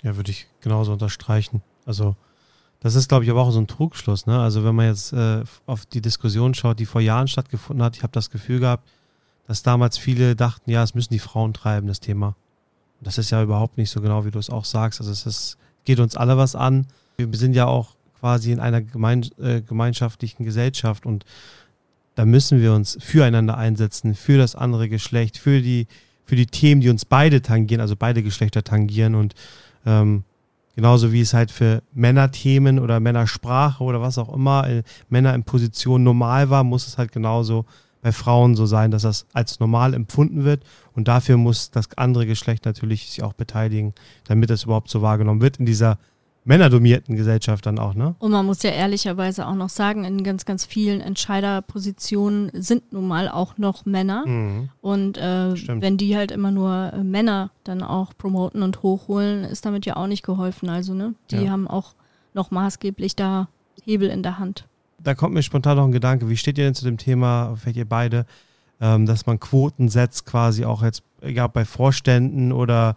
[0.03, 1.63] Ja, würde ich genauso unterstreichen.
[1.87, 2.15] Also
[2.81, 4.27] das ist, glaube ich, aber auch so ein Trugschluss.
[4.27, 4.39] Ne?
[4.39, 8.03] Also wenn man jetzt äh, auf die Diskussion schaut, die vor Jahren stattgefunden hat, ich
[8.03, 8.89] habe das Gefühl gehabt,
[9.47, 12.37] dass damals viele dachten, ja, es müssen die Frauen treiben, das Thema.
[13.01, 15.01] Das ist ja überhaupt nicht so genau, wie du es auch sagst.
[15.01, 16.87] Also es ist, geht uns alle was an.
[17.17, 21.25] Wir sind ja auch quasi in einer gemein, äh, gemeinschaftlichen Gesellschaft und
[22.15, 25.87] da müssen wir uns füreinander einsetzen, für das andere Geschlecht, für die,
[26.27, 29.35] für die Themen, die uns beide tangieren, also beide Geschlechter tangieren und
[29.87, 30.25] ähm,
[30.77, 35.45] genauso wie es halt für Männerthemen oder Männersprache oder was auch immer, äh, Männer in
[35.45, 37.65] Position normal war, muss es halt genauso
[38.03, 42.27] bei Frauen so sein, dass das als normal empfunden wird und dafür muss das andere
[42.27, 45.99] Geschlecht natürlich sich auch beteiligen, damit das überhaupt so wahrgenommen wird in dieser
[46.45, 48.15] männerdomierten Gesellschaft dann auch, ne?
[48.19, 53.07] Und man muss ja ehrlicherweise auch noch sagen, in ganz, ganz vielen Entscheiderpositionen sind nun
[53.07, 54.27] mal auch noch Männer.
[54.27, 54.71] Mhm.
[54.81, 59.67] Und äh, wenn die halt immer nur äh, Männer dann auch promoten und hochholen, ist
[59.67, 60.69] damit ja auch nicht geholfen.
[60.69, 61.15] Also, ne?
[61.31, 61.51] Die ja.
[61.51, 61.95] haben auch
[62.33, 63.49] noch maßgeblich da
[63.85, 64.67] Hebel in der Hand
[65.03, 66.29] da kommt mir spontan noch ein Gedanke.
[66.29, 68.27] Wie steht ihr denn zu dem Thema, vielleicht ihr beide,
[68.81, 72.97] ähm, dass man Quoten setzt, quasi auch jetzt, egal bei Vorständen oder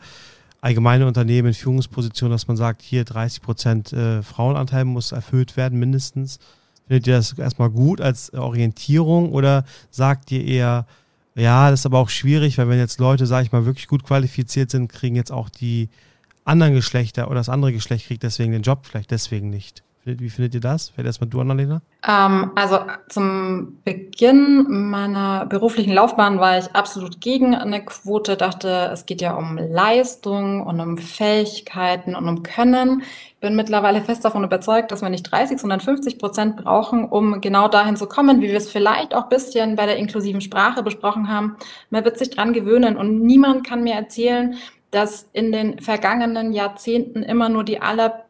[0.62, 5.80] allgemeine Unternehmen in Führungspositionen, dass man sagt, hier 30 Prozent äh, Frauenanteil muss erfüllt werden,
[5.80, 6.40] mindestens.
[6.88, 10.86] Findet ihr das erstmal gut als Orientierung oder sagt ihr eher,
[11.36, 14.04] ja, das ist aber auch schwierig, weil wenn jetzt Leute, sage ich mal, wirklich gut
[14.04, 15.90] qualifiziert sind, kriegen jetzt auch die
[16.46, 19.84] anderen Geschlechter oder das andere Geschlecht kriegt deswegen den Job vielleicht deswegen nicht.
[20.06, 20.90] Wie findet ihr das?
[20.90, 21.82] Fällt erstmal du, Annalena?
[22.06, 29.06] Ähm, also zum Beginn meiner beruflichen Laufbahn war ich absolut gegen eine Quote, dachte, es
[29.06, 33.04] geht ja um Leistung und um Fähigkeiten und um Können.
[33.40, 37.70] Bin mittlerweile fest davon überzeugt, dass wir nicht 30, sondern 50 Prozent brauchen, um genau
[37.70, 41.56] dahin zu kommen, wie wir es vielleicht auch bisschen bei der inklusiven Sprache besprochen haben.
[41.90, 44.56] Man wird sich dran gewöhnen und niemand kann mir erzählen,
[44.92, 47.82] dass in den vergangenen Jahrzehnten immer nur die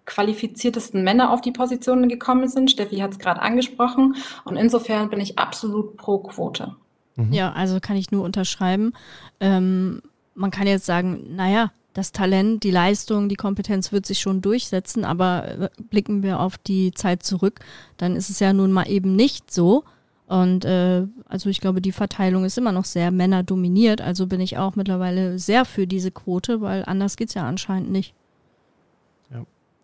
[0.06, 2.72] allerqualifiziertesten Männer auf die Positionen gekommen sind.
[2.72, 4.16] Steffi hat es gerade angesprochen.
[4.44, 6.76] Und insofern bin ich absolut pro Quote.
[7.16, 7.32] Mhm.
[7.32, 8.94] Ja, also kann ich nur unterschreiben.
[9.40, 10.02] Ähm,
[10.36, 15.06] man kann jetzt sagen, naja, das Talent, die Leistung, die Kompetenz wird sich schon durchsetzen,
[15.06, 17.60] aber äh, blicken wir auf die Zeit zurück,
[17.98, 19.84] dann ist es ja nun mal eben nicht so.
[20.26, 24.02] Und äh, also ich glaube, die Verteilung ist immer noch sehr männerdominiert.
[24.02, 27.92] Also bin ich auch mittlerweile sehr für diese Quote, weil anders geht es ja anscheinend
[27.92, 28.16] nicht.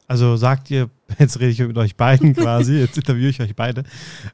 [0.10, 3.84] Also sagt ihr, jetzt rede ich mit euch beiden quasi, jetzt interviewe ich euch beide,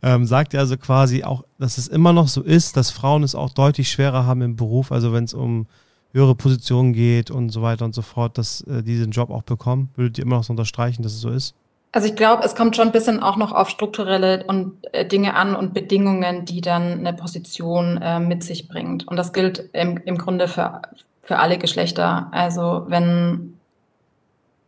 [0.02, 3.36] ähm, sagt ihr also quasi auch, dass es immer noch so ist, dass Frauen es
[3.36, 5.68] auch deutlich schwerer haben im Beruf, also wenn es um
[6.14, 9.44] höhere Positionen geht und so weiter und so fort, dass äh, die diesen Job auch
[9.44, 9.90] bekommen?
[9.96, 11.54] Würdet ihr immer noch so unterstreichen, dass es so ist?
[11.92, 15.36] Also ich glaube, es kommt schon ein bisschen auch noch auf strukturelle und äh, Dinge
[15.36, 19.06] an und Bedingungen, die dann eine Position äh, mit sich bringt.
[19.08, 20.82] Und das gilt im, im Grunde für,
[21.24, 22.30] für alle Geschlechter.
[22.32, 23.56] Also wenn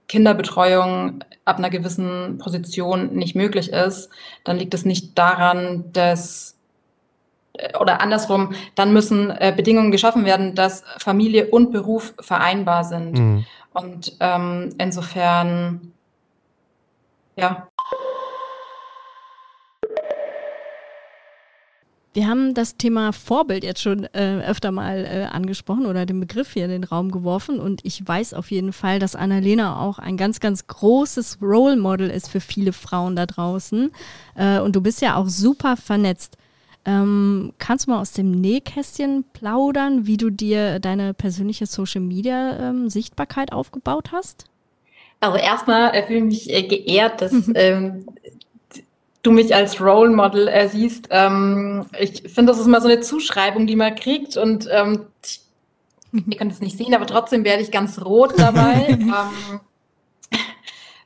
[0.07, 4.09] Kinderbetreuung ab einer gewissen Position nicht möglich ist,
[4.43, 6.57] dann liegt es nicht daran, dass
[7.53, 13.17] äh, oder andersrum, dann müssen äh, Bedingungen geschaffen werden, dass Familie und Beruf vereinbar sind.
[13.17, 13.45] Mhm.
[13.73, 15.93] Und ähm, insofern
[17.37, 17.67] ja.
[22.17, 26.53] Wir haben das Thema Vorbild jetzt schon äh, öfter mal äh, angesprochen oder den Begriff
[26.53, 30.17] hier in den Raum geworfen und ich weiß auf jeden Fall, dass Annalena auch ein
[30.17, 33.91] ganz, ganz großes Role Model ist für viele Frauen da draußen
[34.33, 36.37] äh, und du bist ja auch super vernetzt.
[36.85, 42.69] Ähm, kannst du mal aus dem Nähkästchen plaudern, wie du dir deine persönliche Social Media
[42.69, 44.45] ähm, Sichtbarkeit aufgebaut hast?
[45.19, 47.53] Also erstmal äh, fühle ich mich äh, geehrt, dass mhm.
[47.55, 48.05] ähm,
[49.27, 51.09] du mich als Role Model äh, siehst.
[51.11, 55.07] Ähm, ich finde, das ist mal so eine Zuschreibung, die man kriegt und ähm,
[56.13, 59.59] ihr könnt es nicht sehen, aber trotzdem werde ich ganz rot dabei, ähm,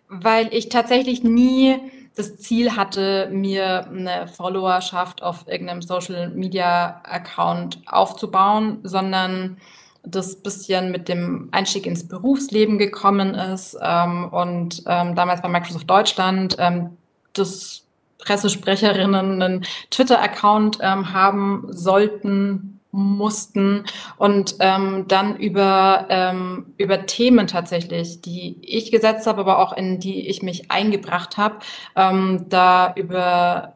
[0.07, 1.79] weil ich tatsächlich nie
[2.15, 9.57] das Ziel hatte, mir eine Followerschaft auf irgendeinem Social Media Account aufzubauen, sondern
[10.03, 15.89] das bisschen mit dem Einstieg ins Berufsleben gekommen ist ähm, und ähm, damals bei Microsoft
[15.89, 16.97] Deutschland ähm,
[17.33, 17.85] das
[18.21, 23.85] Pressesprecherinnen einen Twitter-Account ähm, haben sollten, mussten
[24.17, 29.99] und ähm, dann über, ähm, über Themen tatsächlich, die ich gesetzt habe, aber auch in
[29.99, 31.59] die ich mich eingebracht habe,
[31.95, 33.75] ähm, da über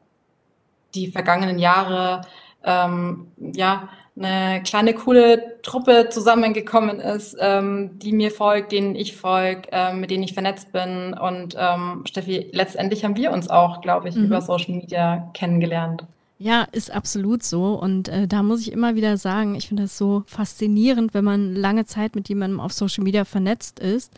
[0.95, 2.21] die vergangenen Jahre
[2.65, 9.63] ähm, ja eine kleine coole Truppe zusammengekommen ist, ähm, die mir folgt, denen ich folge,
[9.71, 11.13] ähm, mit denen ich vernetzt bin.
[11.13, 14.25] Und ähm, Steffi, letztendlich haben wir uns auch, glaube ich, mhm.
[14.25, 16.05] über Social Media kennengelernt.
[16.37, 17.73] Ja, ist absolut so.
[17.73, 21.53] Und äh, da muss ich immer wieder sagen, ich finde das so faszinierend, wenn man
[21.53, 24.13] lange Zeit mit jemandem auf Social Media vernetzt ist.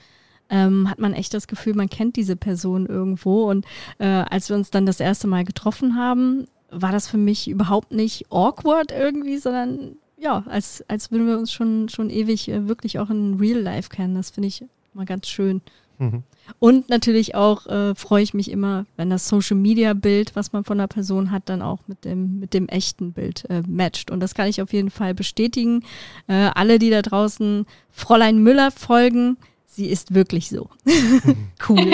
[0.49, 3.49] Ähm, hat man echt das Gefühl, man kennt diese Person irgendwo.
[3.49, 3.65] Und
[3.97, 7.91] äh, als wir uns dann das erste Mal getroffen haben, war das für mich überhaupt
[7.91, 12.99] nicht awkward irgendwie, sondern ja, als, als würden wir uns schon, schon ewig äh, wirklich
[12.99, 14.15] auch in Real Life kennen.
[14.15, 15.62] Das finde ich mal ganz schön.
[15.99, 16.23] Mhm.
[16.60, 20.63] Und natürlich auch äh, freue ich mich immer, wenn das Social Media Bild, was man
[20.63, 24.12] von der Person hat, dann auch mit dem, mit dem echten Bild äh, matcht.
[24.12, 25.84] Und das kann ich auf jeden Fall bestätigen.
[26.27, 30.69] Äh, alle, die da draußen Fräulein Müller folgen, sie ist wirklich so.
[31.69, 31.93] cool.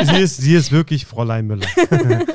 [0.00, 1.66] Sie, sie, ist, sie ist wirklich Fräulein Müller.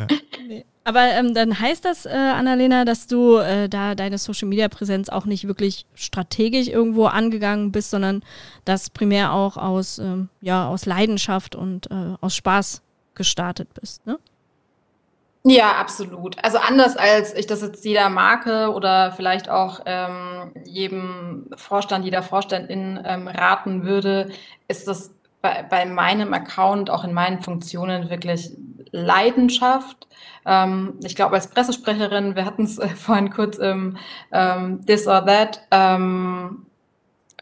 [0.00, 0.06] ja.
[0.10, 0.16] ja.
[0.46, 0.64] Nee.
[0.84, 5.08] Aber ähm, dann heißt das, äh, Annalena, dass du äh, da deine Social Media Präsenz
[5.08, 8.22] auch nicht wirklich strategisch irgendwo angegangen bist, sondern
[8.64, 12.82] das primär auch aus, ähm, ja, aus Leidenschaft und äh, aus Spaß
[13.14, 14.18] gestartet bist, ne?
[15.42, 16.36] Ja, absolut.
[16.44, 22.22] Also anders als ich das jetzt jeder Marke oder vielleicht auch ähm, jedem Vorstand, jeder
[22.22, 24.30] Vorständin ähm, raten würde,
[24.68, 28.50] ist das bei, bei meinem Account, auch in meinen Funktionen wirklich
[28.92, 30.08] Leidenschaft.
[30.46, 33.96] Ähm, ich glaube, als Pressesprecherin, wir hatten es äh, vorhin kurz im
[34.32, 36.66] ähm, This or That, ähm,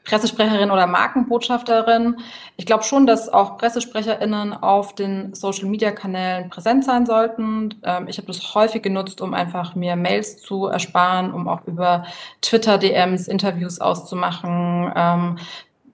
[0.09, 2.17] Pressesprecherin oder Markenbotschafterin.
[2.57, 7.75] Ich glaube schon, dass auch PressesprecherInnen auf den Social-Media-Kanälen präsent sein sollten.
[7.83, 12.05] Ähm, ich habe das häufig genutzt, um einfach mir Mails zu ersparen, um auch über
[12.41, 15.39] Twitter-DMs Interviews auszumachen, ähm,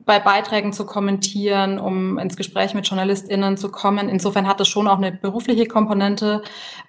[0.06, 4.08] bei Beiträgen zu kommentieren, um ins Gespräch mit JournalistInnen zu kommen.
[4.08, 6.42] Insofern hat es schon auch eine berufliche Komponente.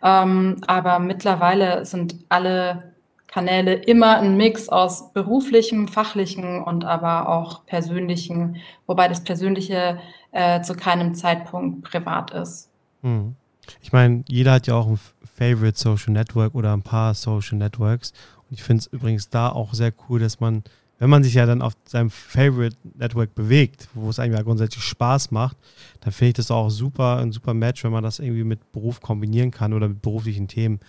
[0.03, 2.95] Ähm, aber mittlerweile sind alle
[3.27, 8.55] Kanäle immer ein Mix aus beruflichem, fachlichem und aber auch persönlichem,
[8.87, 9.99] wobei das Persönliche
[10.31, 12.69] äh, zu keinem Zeitpunkt privat ist.
[13.01, 13.35] Hm.
[13.81, 14.99] Ich meine, jeder hat ja auch ein
[15.37, 18.13] Favorite Social Network oder ein paar Social Networks.
[18.49, 20.63] Und ich finde es übrigens da auch sehr cool, dass man,
[20.99, 24.83] wenn man sich ja dann auf seinem Favorite Network bewegt, wo es einem ja grundsätzlich
[24.83, 25.57] Spaß macht,
[25.99, 29.01] dann finde ich das auch super, ein super Match, wenn man das irgendwie mit Beruf
[29.01, 30.79] kombinieren kann oder mit beruflichen Themen.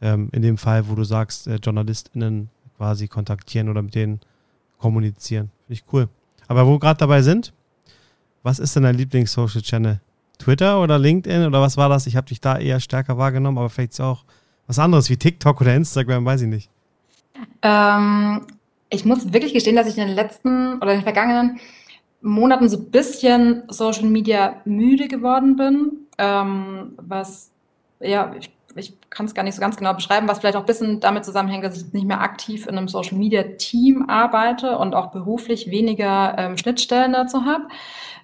[0.00, 4.20] Ähm, in dem Fall, wo du sagst, äh, JournalistInnen quasi kontaktieren oder mit denen
[4.78, 5.50] kommunizieren.
[5.66, 6.08] Finde ich cool.
[6.48, 7.52] Aber wo wir gerade dabei sind,
[8.42, 10.00] was ist denn dein Lieblings-Social-Channel?
[10.38, 12.06] Twitter oder LinkedIn oder was war das?
[12.06, 14.24] Ich habe dich da eher stärker wahrgenommen, aber vielleicht ist auch
[14.66, 16.70] was anderes wie TikTok oder Instagram, weiß ich nicht.
[17.62, 18.46] Ähm,
[18.90, 21.60] ich muss wirklich gestehen, dass ich in den letzten oder in den vergangenen
[22.20, 27.50] Monaten so ein bisschen Social Media müde geworden bin, ähm, was
[28.00, 30.66] ja, ich ich kann es gar nicht so ganz genau beschreiben, was vielleicht auch ein
[30.66, 34.94] bisschen damit zusammenhängt, dass ich nicht mehr aktiv in einem Social Media Team arbeite und
[34.94, 37.64] auch beruflich weniger ähm, Schnittstellen dazu habe.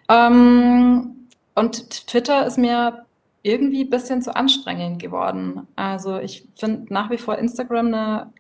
[0.09, 3.05] Ähm, und Twitter ist mir
[3.43, 5.67] irgendwie ein bisschen zu anstrengend geworden.
[5.75, 8.33] Also ich finde nach wie vor Instagram eine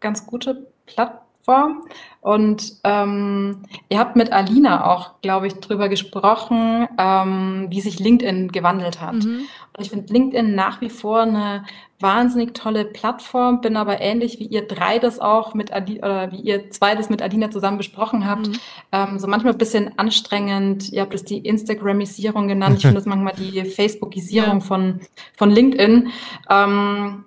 [0.00, 1.84] ganz gute Plattform Form.
[2.20, 8.50] Und ähm, ihr habt mit Alina auch, glaube ich, drüber gesprochen, ähm, wie sich LinkedIn
[8.50, 9.14] gewandelt hat.
[9.14, 9.46] Mhm.
[9.76, 11.64] Und ich finde LinkedIn nach wie vor eine
[12.00, 16.40] wahnsinnig tolle Plattform, bin aber ähnlich wie ihr drei das auch mit Adi oder wie
[16.40, 18.58] ihr zwei das mit Alina zusammen besprochen habt, mhm.
[18.90, 20.92] ähm, so manchmal ein bisschen anstrengend.
[20.92, 22.78] Ihr habt es die Instagramisierung genannt.
[22.78, 24.60] Ich finde es manchmal die Facebookisierung ja.
[24.60, 25.00] von,
[25.36, 26.08] von LinkedIn.
[26.50, 27.24] Ähm,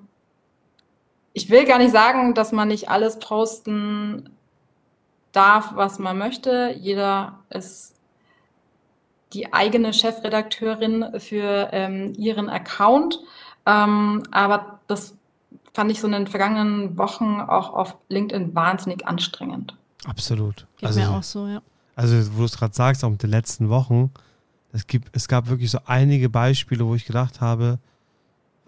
[1.33, 4.29] ich will gar nicht sagen, dass man nicht alles posten
[5.31, 6.75] darf, was man möchte.
[6.79, 7.95] Jeder ist
[9.33, 13.19] die eigene Chefredakteurin für ähm, ihren Account.
[13.65, 15.15] Ähm, aber das
[15.73, 19.75] fand ich so in den vergangenen Wochen auch auf LinkedIn wahnsinnig anstrengend.
[20.05, 20.65] Absolut.
[20.77, 21.61] Geht also, mir auch so, ja.
[21.95, 24.11] Also, wo du es gerade sagst, auch mit den letzten Wochen,
[24.71, 27.79] es, gibt, es gab wirklich so einige Beispiele, wo ich gedacht habe,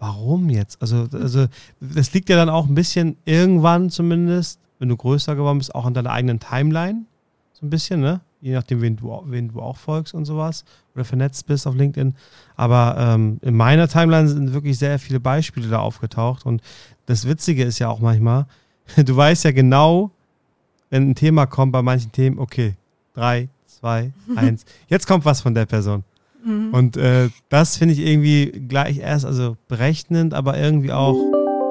[0.02, 0.82] warum jetzt?
[0.82, 1.46] Also, also
[1.80, 5.86] das liegt ja dann auch ein bisschen irgendwann zumindest, wenn du größer geworden bist, auch
[5.86, 7.04] an deiner eigenen Timeline.
[7.52, 8.20] So ein bisschen, ne?
[8.40, 10.64] Je nachdem, wen du, wen du auch folgst und sowas
[10.96, 12.16] oder vernetzt bist auf LinkedIn.
[12.56, 16.44] Aber ähm, in meiner Timeline sind wirklich sehr viele Beispiele da aufgetaucht.
[16.44, 16.62] Und
[17.06, 18.46] das Witzige ist ja auch manchmal,
[18.96, 20.10] du weißt ja genau,
[20.90, 22.74] wenn ein Thema kommt bei manchen Themen, okay,
[23.14, 26.02] drei, zwei, eins, jetzt kommt was von der Person.
[26.44, 26.74] Mhm.
[26.74, 31.16] Und äh, das finde ich irgendwie gleich erst, also berechnend, aber irgendwie auch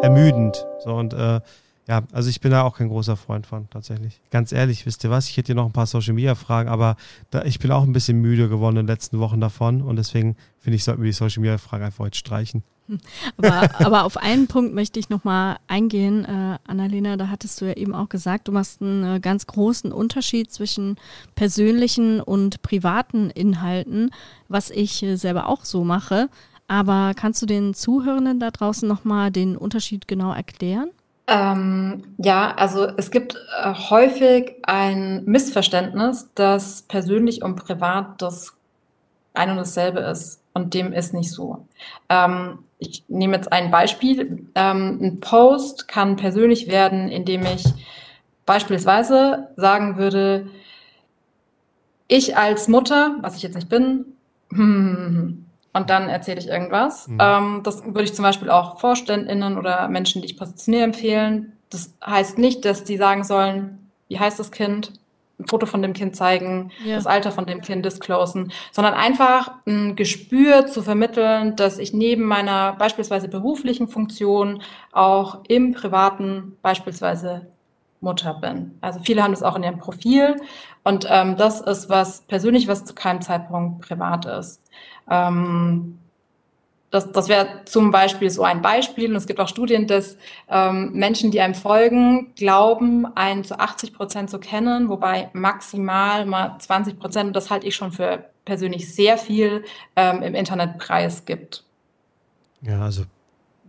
[0.01, 0.65] ermüdend.
[0.83, 1.41] So und äh,
[1.87, 4.21] ja, also ich bin da auch kein großer Freund von, tatsächlich.
[4.29, 5.27] Ganz ehrlich, wisst ihr was?
[5.27, 6.95] Ich hätte hier noch ein paar Social Media Fragen, aber
[7.31, 10.35] da, ich bin auch ein bisschen müde geworden in den letzten Wochen davon und deswegen
[10.59, 12.63] finde ich, sollten wir die Social Media Fragen einfach heute streichen.
[13.37, 17.73] Aber, aber auf einen Punkt möchte ich nochmal eingehen, äh, Annalena, da hattest du ja
[17.73, 20.97] eben auch gesagt, du machst einen äh, ganz großen Unterschied zwischen
[21.35, 24.11] persönlichen und privaten Inhalten,
[24.49, 26.29] was ich äh, selber auch so mache.
[26.67, 30.89] Aber kannst du den Zuhörenden da draußen nochmal den Unterschied genau erklären?
[31.27, 38.53] Ähm, ja, also es gibt äh, häufig ein Missverständnis, dass persönlich und privat das
[39.33, 40.41] ein und dasselbe ist.
[40.53, 41.65] Und dem ist nicht so.
[42.09, 44.47] Ähm, ich nehme jetzt ein Beispiel.
[44.55, 47.63] Ähm, ein Post kann persönlich werden, indem ich
[48.45, 50.47] beispielsweise sagen würde,
[52.07, 54.05] ich als Mutter, was ich jetzt nicht bin,
[55.73, 57.07] und dann erzähle ich irgendwas.
[57.07, 57.17] Mhm.
[57.21, 61.53] Ähm, das würde ich zum Beispiel auch VorständInnen oder Menschen, die ich positioniere, empfehlen.
[61.69, 64.93] Das heißt nicht, dass die sagen sollen, wie heißt das Kind,
[65.39, 66.95] ein Foto von dem Kind zeigen, ja.
[66.95, 72.23] das Alter von dem Kind disclosen, sondern einfach ein Gespür zu vermitteln, dass ich neben
[72.23, 77.47] meiner beispielsweise beruflichen Funktion auch im privaten beispielsweise
[78.01, 78.77] Mutter bin.
[78.81, 80.35] Also viele haben das auch in ihrem Profil
[80.83, 84.61] und ähm, das ist was persönlich, was zu keinem Zeitpunkt privat ist.
[85.09, 85.99] Ähm,
[86.91, 89.09] das, das wäre zum Beispiel so ein Beispiel.
[89.09, 90.17] Und es gibt auch Studien, dass
[90.49, 96.57] ähm, Menschen, die einem folgen, glauben, einen zu 80 Prozent zu kennen, wobei maximal mal
[96.59, 99.63] 20 Prozent, das halte ich schon für persönlich sehr viel,
[99.95, 101.63] ähm, im Internet preis gibt.
[102.61, 103.03] Ja, also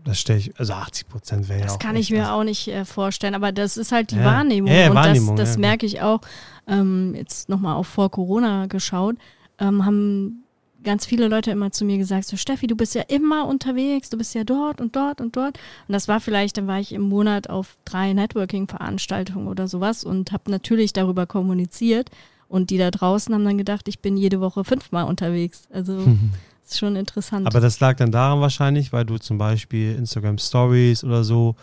[0.05, 2.33] das stelle ich, also 80 Prozent wäre ja Das kann ich mir also.
[2.33, 4.25] auch nicht äh, vorstellen, aber das ist halt die ja.
[4.25, 4.73] Wahrnehmung.
[4.73, 6.21] Ja, und Wahrnehmung, das, das ja, merke ich auch,
[6.67, 9.17] ähm, jetzt nochmal auf vor Corona geschaut,
[9.59, 10.45] ähm, haben
[10.83, 14.19] ganz viele Leute immer zu mir gesagt, so Steffi, du bist ja immer unterwegs, du
[14.19, 15.59] bist ja dort und dort und dort.
[15.87, 20.33] Und das war vielleicht, dann war ich im Monat auf drei Networking-Veranstaltungen oder sowas und
[20.33, 22.11] habe natürlich darüber kommuniziert.
[22.49, 25.69] Und die da draußen haben dann gedacht, ich bin jede Woche fünfmal unterwegs.
[25.73, 26.05] Also
[26.65, 27.47] ist schon interessant.
[27.47, 31.57] Aber das lag dann daran wahrscheinlich, weil du zum Beispiel Instagram Stories oder so,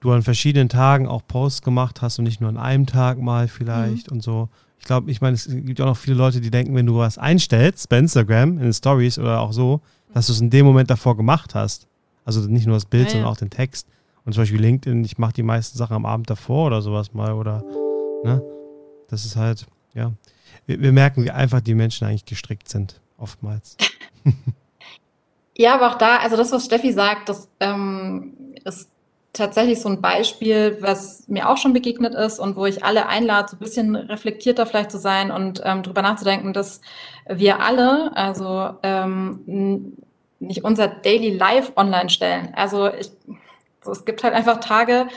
[0.00, 3.48] du an verschiedenen Tagen auch Posts gemacht hast und nicht nur an einem Tag mal
[3.48, 4.16] vielleicht mhm.
[4.16, 4.48] und so.
[4.78, 7.16] Ich glaube, ich meine, es gibt auch noch viele Leute, die denken, wenn du was
[7.16, 9.80] einstellst bei Instagram, in den Stories oder auch so,
[10.12, 11.86] dass du es in dem Moment davor gemacht hast.
[12.24, 13.32] Also nicht nur das Bild, ja, sondern ja.
[13.32, 13.86] auch den Text.
[14.24, 17.32] Und zum Beispiel LinkedIn, ich mache die meisten Sachen am Abend davor oder sowas mal
[17.32, 17.64] oder,
[18.24, 18.42] ne?
[19.08, 20.12] Das ist halt, ja.
[20.66, 23.76] Wir, wir merken, wie einfach die Menschen eigentlich gestrickt sind, oftmals.
[25.56, 28.88] Ja, aber auch da, also das, was Steffi sagt, das ähm, ist
[29.32, 33.48] tatsächlich so ein Beispiel, was mir auch schon begegnet ist und wo ich alle einlade,
[33.48, 36.82] so ein bisschen reflektierter vielleicht zu sein und ähm, drüber nachzudenken, dass
[37.26, 39.96] wir alle, also ähm,
[40.38, 42.52] nicht unser Daily Life online stellen.
[42.54, 43.10] Also ich,
[43.82, 45.08] so, es gibt halt einfach Tage,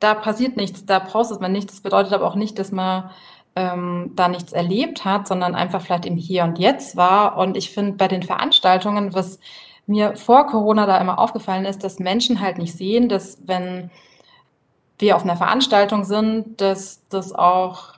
[0.00, 1.74] da passiert nichts, da braucht man nichts.
[1.74, 3.10] Das bedeutet aber auch nicht, dass man
[3.60, 7.36] ähm, da nichts erlebt hat, sondern einfach vielleicht im Hier und Jetzt war.
[7.36, 9.38] Und ich finde bei den Veranstaltungen, was
[9.86, 13.90] mir vor Corona da immer aufgefallen ist, dass Menschen halt nicht sehen, dass wenn
[14.98, 17.94] wir auf einer Veranstaltung sind, dass das auch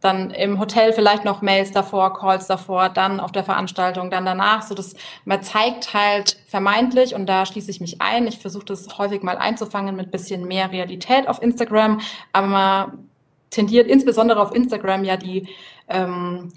[0.00, 4.62] dann im Hotel vielleicht noch Mails davor, Calls davor, dann auf der Veranstaltung, dann danach,
[4.62, 4.94] so dass
[5.24, 8.26] man zeigt halt vermeintlich und da schließe ich mich ein.
[8.26, 12.00] Ich versuche das häufig mal einzufangen mit bisschen mehr Realität auf Instagram,
[12.32, 13.08] aber man
[13.52, 15.46] tendiert insbesondere auf Instagram ja die
[15.88, 16.48] ähm,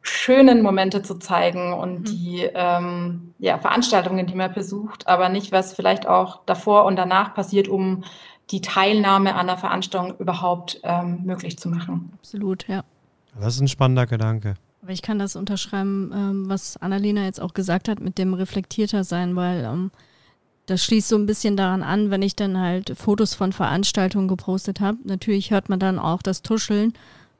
[0.00, 2.04] schönen Momente zu zeigen und mhm.
[2.04, 7.34] die ähm, ja, Veranstaltungen, die man besucht, aber nicht, was vielleicht auch davor und danach
[7.34, 8.04] passiert, um
[8.50, 12.12] die Teilnahme an der Veranstaltung überhaupt ähm, möglich zu machen.
[12.18, 12.84] Absolut, ja.
[13.38, 14.54] Das ist ein spannender Gedanke.
[14.82, 19.02] Aber ich kann das unterschreiben, ähm, was Annalena jetzt auch gesagt hat, mit dem reflektierter
[19.02, 19.90] sein, weil ähm,
[20.66, 24.80] das schließt so ein bisschen daran an, wenn ich dann halt Fotos von Veranstaltungen gepostet
[24.80, 24.98] habe.
[25.04, 26.94] Natürlich hört man dann auch das Tuscheln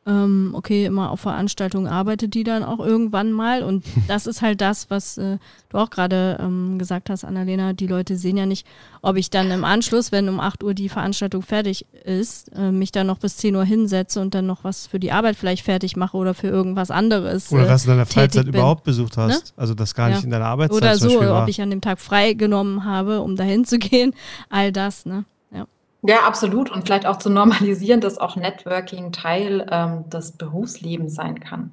[0.06, 3.62] ähm, okay, immer auf Veranstaltungen arbeitet die dann auch irgendwann mal.
[3.62, 5.38] Und das ist halt das, was äh,
[5.70, 7.72] du auch gerade ähm, gesagt hast, Annalena.
[7.72, 8.66] Die Leute sehen ja nicht,
[9.02, 12.92] ob ich dann im Anschluss, wenn um 8 Uhr die Veranstaltung fertig ist, äh, mich
[12.92, 15.96] dann noch bis 10 Uhr hinsetze und dann noch was für die Arbeit vielleicht fertig
[15.96, 17.50] mache oder für irgendwas anderes.
[17.50, 19.46] Oder was du in deiner Freizeit überhaupt besucht hast.
[19.46, 19.52] Ne?
[19.56, 20.24] Also das gar nicht ja.
[20.24, 23.64] in deiner Arbeitszeit Oder so, ob ich an dem Tag frei genommen habe, um dahin
[23.64, 24.14] zu gehen.
[24.50, 25.24] All das, ne?
[26.06, 26.70] Ja, absolut.
[26.70, 31.72] Und vielleicht auch zu normalisieren, dass auch Networking Teil ähm, des Berufslebens sein kann.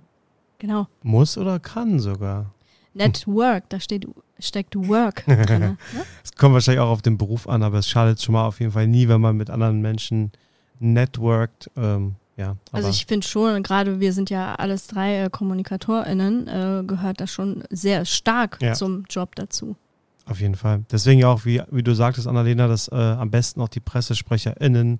[0.60, 0.88] Genau.
[1.04, 2.54] Muss oder kann sogar.
[2.94, 4.08] Network, da steht,
[4.40, 5.60] steckt Work drin.
[5.60, 5.78] Ne?
[6.24, 8.72] Es kommt wahrscheinlich auch auf den Beruf an, aber es schadet schon mal auf jeden
[8.72, 10.32] Fall nie, wenn man mit anderen Menschen
[10.80, 11.70] networkt.
[11.76, 16.84] Ähm, ja, also ich finde schon, gerade wir sind ja alles drei äh, KommunikatorInnen, äh,
[16.86, 18.74] gehört das schon sehr stark ja.
[18.74, 19.76] zum Job dazu.
[20.26, 20.84] Auf jeden Fall.
[20.92, 25.00] Deswegen auch, wie, wie du sagtest, Annalena, dass äh, am besten auch die PressesprecherInnen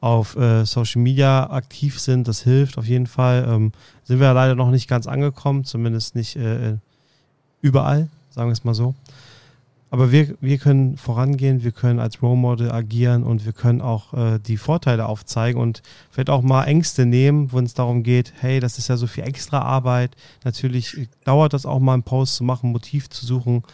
[0.00, 2.26] auf äh, Social Media aktiv sind.
[2.28, 3.46] Das hilft auf jeden Fall.
[3.48, 3.72] Ähm,
[4.04, 6.76] sind wir leider noch nicht ganz angekommen, zumindest nicht äh,
[7.60, 8.94] überall, sagen wir es mal so.
[9.90, 14.14] Aber wir, wir können vorangehen, wir können als Role Model agieren und wir können auch
[14.14, 18.58] äh, die Vorteile aufzeigen und vielleicht auch mal Ängste nehmen, wenn es darum geht, hey,
[18.58, 20.16] das ist ja so viel extra Arbeit.
[20.44, 23.64] Natürlich dauert das auch mal, einen Post zu machen, Motiv zu suchen.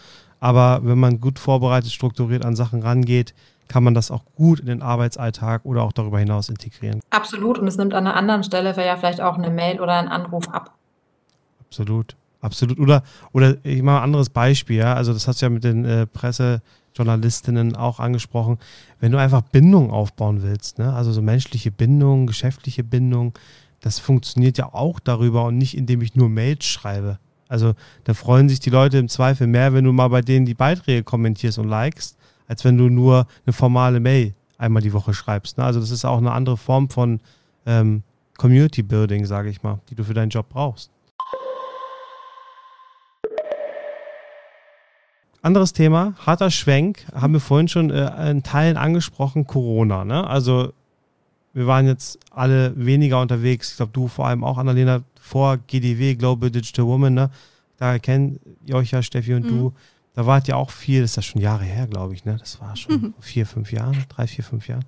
[0.41, 3.35] Aber wenn man gut vorbereitet, strukturiert an Sachen rangeht,
[3.69, 7.01] kann man das auch gut in den Arbeitsalltag oder auch darüber hinaus integrieren.
[7.11, 7.59] Absolut.
[7.59, 10.49] Und es nimmt an einer anderen Stelle ja vielleicht auch eine Mail oder einen Anruf
[10.49, 10.75] ab.
[11.67, 12.17] Absolut.
[12.41, 12.79] Absolut.
[12.79, 14.95] Oder, oder ich mache ein anderes Beispiel, ja.
[14.95, 18.59] Also das hast du ja mit den äh, Pressejournalistinnen auch angesprochen.
[19.01, 20.95] Wenn du einfach Bindung aufbauen willst, ne?
[20.95, 23.35] also so menschliche Bindung, geschäftliche Bindung,
[23.81, 27.19] das funktioniert ja auch darüber und nicht, indem ich nur Mails schreibe.
[27.49, 27.75] Also
[28.05, 31.03] da freuen sich die Leute im Zweifel mehr, wenn du mal bei denen die Beiträge
[31.03, 35.59] kommentierst und likest, als wenn du nur eine formale Mail einmal die Woche schreibst.
[35.59, 35.65] Ne?
[35.65, 37.21] Also das ist auch eine andere Form von
[37.67, 38.03] ähm,
[38.37, 40.91] Community Building, sage ich mal, die du für deinen Job brauchst.
[45.41, 50.05] Anderes Thema, harter Schwenk, haben wir vorhin schon äh, in Teilen angesprochen, Corona.
[50.05, 50.27] Ne?
[50.27, 50.73] Also
[51.53, 53.71] wir waren jetzt alle weniger unterwegs.
[53.71, 57.31] Ich glaube, du vor allem auch, Annalena, vor GDW, Global Digital Woman, ne?
[57.77, 59.49] Da kennt ihr euch ja, Steffi und mhm.
[59.49, 59.73] du.
[60.15, 62.37] Da wart ihr auch viel, das ist ja schon Jahre her, glaube ich, ne?
[62.39, 63.15] Das war schon mhm.
[63.21, 64.83] vier, fünf Jahre, drei, vier, fünf Jahre.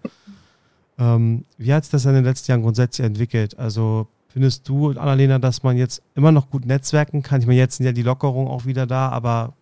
[0.98, 3.58] Ähm, wie hat sich das in den letzten Jahren grundsätzlich entwickelt?
[3.58, 7.40] Also findest du, Annalena, dass man jetzt immer noch gut netzwerken kann?
[7.40, 9.54] Ich meine, jetzt sind ja die Lockerungen auch wieder da, aber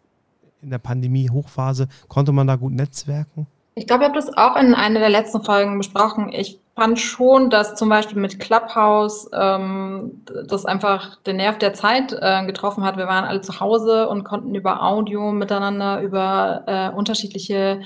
[0.63, 3.47] in der Pandemie-Hochphase konnte man da gut netzwerken?
[3.79, 6.33] Ich glaube, ich habe das auch in einer der letzten Folgen besprochen.
[6.33, 12.13] Ich fand schon, dass zum Beispiel mit Clubhouse ähm, das einfach den Nerv der Zeit
[12.21, 12.97] äh, getroffen hat.
[12.97, 17.83] Wir waren alle zu Hause und konnten über Audio miteinander über äh, unterschiedliche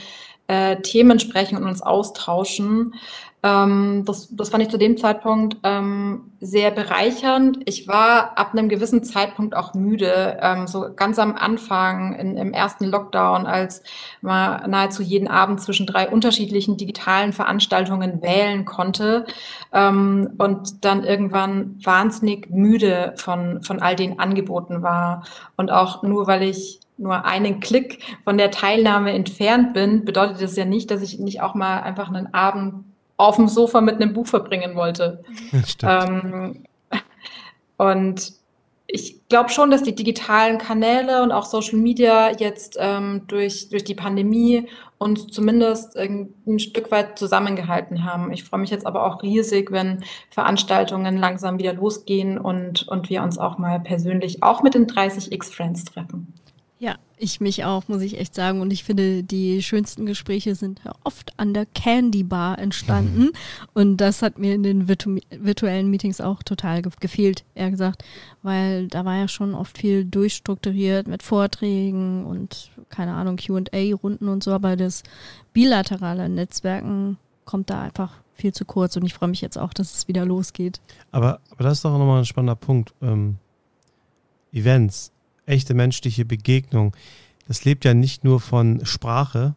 [0.46, 2.94] äh, Themen sprechen und uns austauschen.
[3.44, 7.58] Ähm, das, das fand ich zu dem Zeitpunkt ähm, sehr bereichernd.
[7.64, 10.38] Ich war ab einem gewissen Zeitpunkt auch müde.
[10.40, 13.82] Ähm, so ganz am Anfang in, im ersten Lockdown, als
[14.20, 19.26] man nahezu jeden Abend zwischen drei unterschiedlichen digitalen Veranstaltungen wählen konnte
[19.72, 25.24] ähm, und dann irgendwann wahnsinnig müde von, von all den Angeboten war.
[25.56, 30.56] Und auch nur, weil ich nur einen Klick von der Teilnahme entfernt bin, bedeutet das
[30.56, 32.84] ja nicht, dass ich nicht auch mal einfach einen Abend
[33.16, 35.22] auf dem Sofa mit einem Buch verbringen wollte.
[35.82, 36.64] Ähm,
[37.76, 38.32] und
[38.86, 43.84] ich glaube schon, dass die digitalen Kanäle und auch Social Media jetzt ähm, durch, durch
[43.84, 48.32] die Pandemie uns zumindest ein, ein Stück weit zusammengehalten haben.
[48.32, 53.22] Ich freue mich jetzt aber auch riesig, wenn Veranstaltungen langsam wieder losgehen und, und wir
[53.22, 56.34] uns auch mal persönlich auch mit den 30x Friends treffen.
[56.82, 58.60] Ja, ich mich auch, muss ich echt sagen.
[58.60, 63.26] Und ich finde, die schönsten Gespräche sind oft an der Candy Bar entstanden.
[63.26, 63.32] Mhm.
[63.72, 68.02] Und das hat mir in den virtu virtuellen Meetings auch total ge gefehlt, eher gesagt.
[68.42, 74.42] Weil da war ja schon oft viel durchstrukturiert mit Vorträgen und, keine Ahnung, QA-Runden und
[74.42, 74.50] so.
[74.50, 75.04] Aber das
[75.52, 78.96] bilaterale Netzwerken kommt da einfach viel zu kurz.
[78.96, 80.80] Und ich freue mich jetzt auch, dass es wieder losgeht.
[81.12, 82.92] Aber, aber das ist doch nochmal ein spannender Punkt.
[83.00, 83.36] Ähm,
[84.52, 85.12] Events
[85.46, 86.94] echte menschliche Begegnung,
[87.48, 89.54] das lebt ja nicht nur von Sprache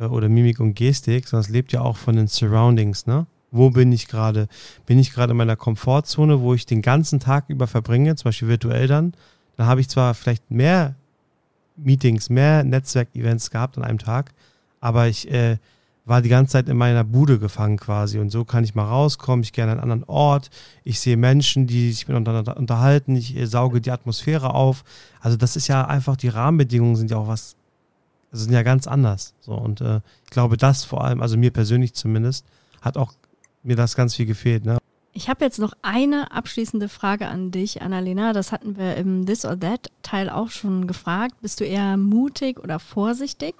[0.00, 3.26] äh, oder Mimik und Gestik, sondern es lebt ja auch von den Surroundings, ne?
[3.52, 4.48] Wo bin ich gerade?
[4.86, 8.48] Bin ich gerade in meiner Komfortzone, wo ich den ganzen Tag über verbringe, zum Beispiel
[8.48, 9.14] virtuell dann?
[9.56, 10.96] Dann habe ich zwar vielleicht mehr
[11.76, 14.32] Meetings, mehr Netzwerkevents gehabt an einem Tag,
[14.80, 15.58] aber ich äh,
[16.06, 18.18] war die ganze Zeit in meiner Bude gefangen quasi.
[18.20, 19.42] Und so kann ich mal rauskommen.
[19.42, 20.50] Ich gehe an einen anderen Ort.
[20.84, 23.16] Ich sehe Menschen, die sich miteinander unterhalten.
[23.16, 24.84] Ich äh, sauge die Atmosphäre auf.
[25.20, 27.56] Also das ist ja einfach, die Rahmenbedingungen sind ja auch was,
[28.30, 29.34] also sind ja ganz anders.
[29.40, 32.46] So, und äh, ich glaube, das vor allem, also mir persönlich zumindest,
[32.80, 33.12] hat auch
[33.64, 34.64] mir das ganz viel gefehlt.
[34.64, 34.78] Ne?
[35.16, 38.34] Ich habe jetzt noch eine abschließende Frage an dich, Annalena.
[38.34, 41.40] Das hatten wir im This or That Teil auch schon gefragt.
[41.40, 43.54] Bist du eher mutig oder vorsichtig?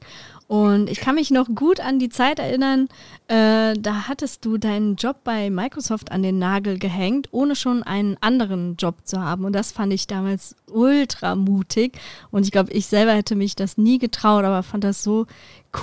[0.49, 2.88] Und ich kann mich noch gut an die Zeit erinnern,
[3.26, 8.16] äh, da hattest du deinen Job bei Microsoft an den Nagel gehängt, ohne schon einen
[8.20, 9.44] anderen Job zu haben.
[9.44, 11.99] Und das fand ich damals ultra mutig.
[12.30, 15.26] Und ich glaube, ich selber hätte mich das nie getraut, aber fand das so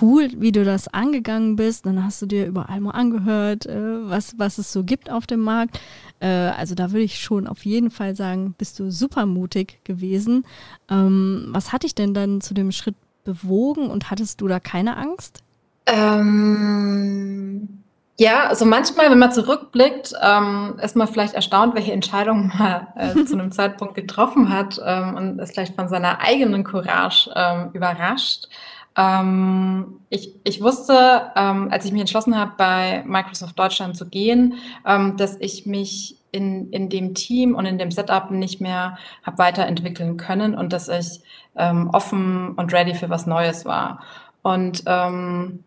[0.01, 1.85] cool, wie du das angegangen bist.
[1.85, 5.41] Dann hast du dir überall mal angehört, äh, was, was es so gibt auf dem
[5.41, 5.81] Markt.
[6.21, 10.45] Äh, also da würde ich schon auf jeden Fall sagen, bist du super mutig gewesen.
[10.89, 14.97] Ähm, was hatte ich denn dann zu dem Schritt bewogen und hattest du da keine
[14.97, 15.43] Angst?
[15.85, 17.83] Ähm,
[18.17, 23.25] ja, also manchmal, wenn man zurückblickt, ähm, ist man vielleicht erstaunt, welche Entscheidungen man äh,
[23.25, 28.47] zu einem Zeitpunkt getroffen hat ähm, und ist vielleicht von seiner eigenen Courage ähm, überrascht.
[28.95, 34.55] Ähm, ich, ich wusste, ähm, als ich mich entschlossen habe, bei Microsoft Deutschland zu gehen,
[34.85, 39.37] ähm, dass ich mich in, in dem Team und in dem Setup nicht mehr habe
[39.37, 41.21] weiterentwickeln können und dass ich
[41.55, 44.03] ähm, offen und ready für was Neues war.
[44.41, 45.63] Und ähm,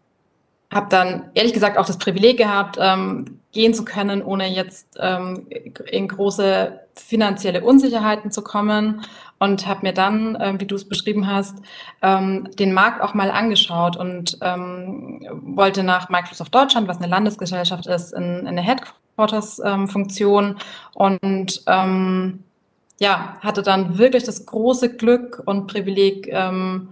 [0.73, 5.47] habe dann ehrlich gesagt auch das Privileg gehabt, ähm, gehen zu können, ohne jetzt ähm,
[5.91, 9.03] in große finanzielle Unsicherheiten zu kommen.
[9.39, 11.59] Und habe mir dann, äh, wie du es beschrieben hast,
[12.01, 17.87] ähm, den Markt auch mal angeschaut und ähm, wollte nach Microsoft Deutschland, was eine Landesgesellschaft
[17.87, 20.57] ist, in, in eine Headquarters-Funktion
[20.95, 22.45] und ähm,
[22.99, 26.89] ja, hatte dann wirklich das große Glück und Privileg, ähm,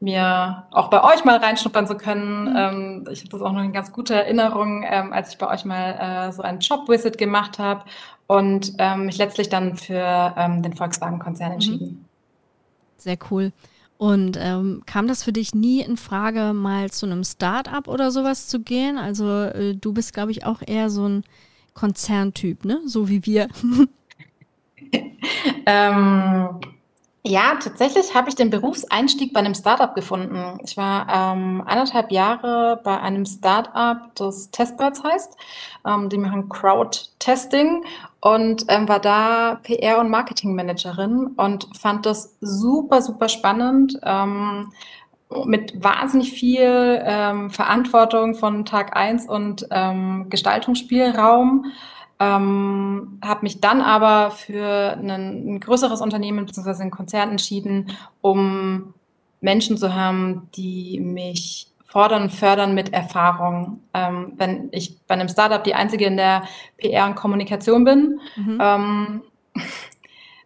[0.00, 2.50] mir auch bei euch mal reinschnuppern zu können.
[2.50, 2.56] Mhm.
[2.56, 5.64] Ähm, ich habe das auch noch eine ganz gute Erinnerung, ähm, als ich bei euch
[5.64, 7.84] mal äh, so einen Job-Visit gemacht habe
[8.26, 11.54] und ähm, mich letztlich dann für ähm, den Volkswagen-Konzern mhm.
[11.54, 12.04] entschieden.
[12.98, 13.52] Sehr cool.
[13.96, 18.48] Und ähm, kam das für dich nie in Frage, mal zu einem Start-up oder sowas
[18.48, 18.98] zu gehen?
[18.98, 21.24] Also äh, du bist, glaube ich, auch eher so ein
[21.74, 22.80] Konzerntyp, ne?
[22.86, 23.48] So wie wir.
[25.66, 26.60] ähm,
[27.26, 30.58] ja, tatsächlich habe ich den Berufseinstieg bei einem Startup gefunden.
[30.62, 35.34] Ich war ähm, eineinhalb Jahre bei einem Startup, das Testbirds heißt.
[35.86, 37.82] Ähm, die machen Crowd-Testing
[38.20, 43.98] und ähm, war da PR- und Marketingmanagerin und fand das super, super spannend.
[44.02, 44.70] Ähm,
[45.46, 51.72] mit wahnsinnig viel ähm, Verantwortung von Tag eins und ähm, Gestaltungsspielraum.
[52.20, 56.82] Ähm, habe mich dann aber für ein, ein größeres Unternehmen bzw.
[56.82, 57.90] einen Konzern entschieden,
[58.20, 58.94] um
[59.40, 63.80] Menschen zu haben, die mich fordern fördern mit Erfahrung.
[63.94, 66.42] Ähm, wenn ich bei einem Startup die einzige in der
[66.76, 68.58] PR und Kommunikation bin, mhm.
[68.60, 69.22] ähm,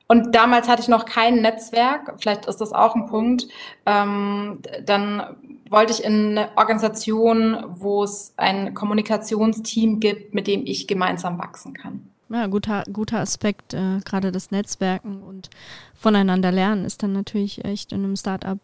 [0.09, 3.47] Und damals hatte ich noch kein Netzwerk, vielleicht ist das auch ein Punkt.
[3.85, 5.37] Ähm, dann
[5.69, 11.75] wollte ich in eine Organisation, wo es ein Kommunikationsteam gibt, mit dem ich gemeinsam wachsen
[11.75, 12.09] kann.
[12.31, 15.51] Ja, guter, guter Aspekt, äh, gerade das Netzwerken und
[15.95, 18.59] voneinander lernen ist dann natürlich echt in einem Startup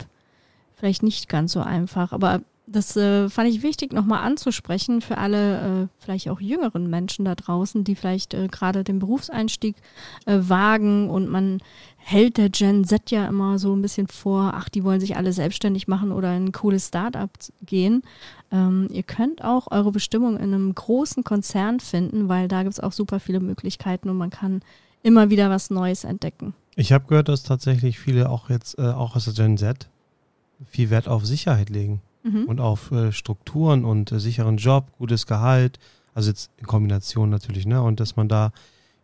[0.75, 2.13] vielleicht nicht ganz so einfach.
[2.13, 7.25] Aber das äh, fand ich wichtig, nochmal anzusprechen für alle, äh, vielleicht auch jüngeren Menschen
[7.27, 9.77] da draußen, die vielleicht äh, gerade den Berufseinstieg
[10.25, 11.61] äh, wagen und man
[11.97, 15.33] hält der Gen Z ja immer so ein bisschen vor, ach, die wollen sich alle
[15.33, 17.31] selbstständig machen oder in ein cooles Startup
[17.65, 18.03] gehen.
[18.51, 22.81] Ähm, ihr könnt auch eure Bestimmung in einem großen Konzern finden, weil da gibt es
[22.81, 24.63] auch super viele Möglichkeiten und man kann
[25.03, 26.55] immer wieder was Neues entdecken.
[26.77, 29.89] Ich habe gehört, dass tatsächlich viele auch jetzt, äh, auch aus der Gen Z,
[30.67, 32.47] viel Wert auf Sicherheit legen mhm.
[32.47, 35.79] und auf äh, Strukturen und äh, sicheren Job, gutes Gehalt,
[36.15, 37.83] also jetzt in Kombination natürlich, ne?
[37.83, 38.53] Und dass man da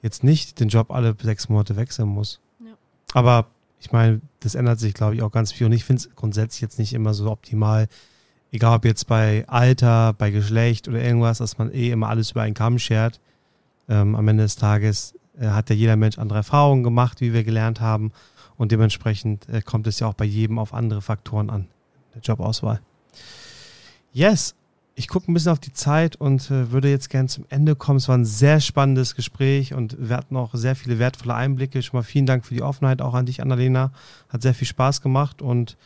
[0.02, 2.40] jetzt nicht den Job alle sechs Monate wechseln muss.
[2.60, 2.72] Ja.
[3.14, 3.46] Aber
[3.80, 5.66] ich meine, das ändert sich, glaube ich, auch ganz viel.
[5.66, 7.88] Und ich finde es grundsätzlich jetzt nicht immer so optimal,
[8.52, 12.42] egal ob jetzt bei Alter, bei Geschlecht oder irgendwas, dass man eh immer alles über
[12.42, 13.20] einen Kamm schert.
[13.88, 17.44] Ähm, am Ende des Tages äh, hat ja jeder Mensch andere Erfahrungen gemacht, wie wir
[17.44, 18.12] gelernt haben.
[18.56, 21.68] Und dementsprechend äh, kommt es ja auch bei jedem auf andere Faktoren an,
[22.14, 22.80] der Jobauswahl.
[24.12, 24.54] Yes,
[24.96, 27.98] ich gucke ein bisschen auf die Zeit und äh, würde jetzt gerne zum Ende kommen.
[27.98, 31.82] Es war ein sehr spannendes Gespräch und wir hatten auch sehr viele wertvolle Einblicke.
[31.82, 33.92] Schon mal vielen Dank für die Offenheit, auch an dich, Annalena.
[34.28, 35.76] Hat sehr viel Spaß gemacht und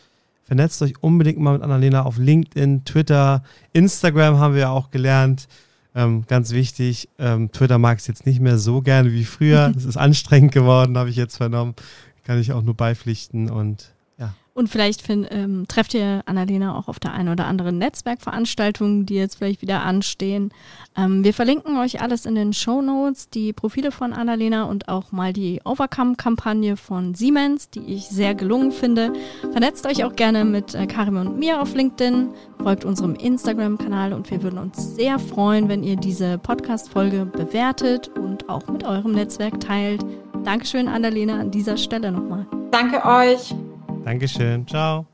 [0.43, 5.49] vernetzt euch unbedingt mal mit Annalena auf LinkedIn, Twitter, Instagram haben wir ja auch gelernt.
[5.95, 9.73] Ähm, ganz wichtig, ähm, Twitter mag es jetzt nicht mehr so gerne wie früher.
[9.77, 11.75] Es ist anstrengend geworden, habe ich jetzt vernommen.
[12.25, 13.94] Kann ich auch nur beipflichten und
[14.55, 19.17] und vielleicht find, ähm, trefft ihr Annalena auch auf der einen oder anderen Netzwerkveranstaltung, die
[19.17, 20.53] jetzt vielleicht wieder anstehen.
[20.97, 25.11] Ähm, wir verlinken euch alles in den Show Notes, die Profile von Annalena und auch
[25.11, 29.13] mal die Overcome-Kampagne von Siemens, die ich sehr gelungen finde.
[29.51, 32.29] Vernetzt euch auch gerne mit äh, Karim und mir auf LinkedIn,
[32.63, 38.49] folgt unserem Instagram-Kanal und wir würden uns sehr freuen, wenn ihr diese Podcast-Folge bewertet und
[38.49, 40.05] auch mit eurem Netzwerk teilt.
[40.45, 42.47] Dankeschön, Annalena, an dieser Stelle nochmal.
[42.71, 43.55] Danke euch.
[44.05, 44.67] Dankeschön.
[44.67, 45.07] Ciao.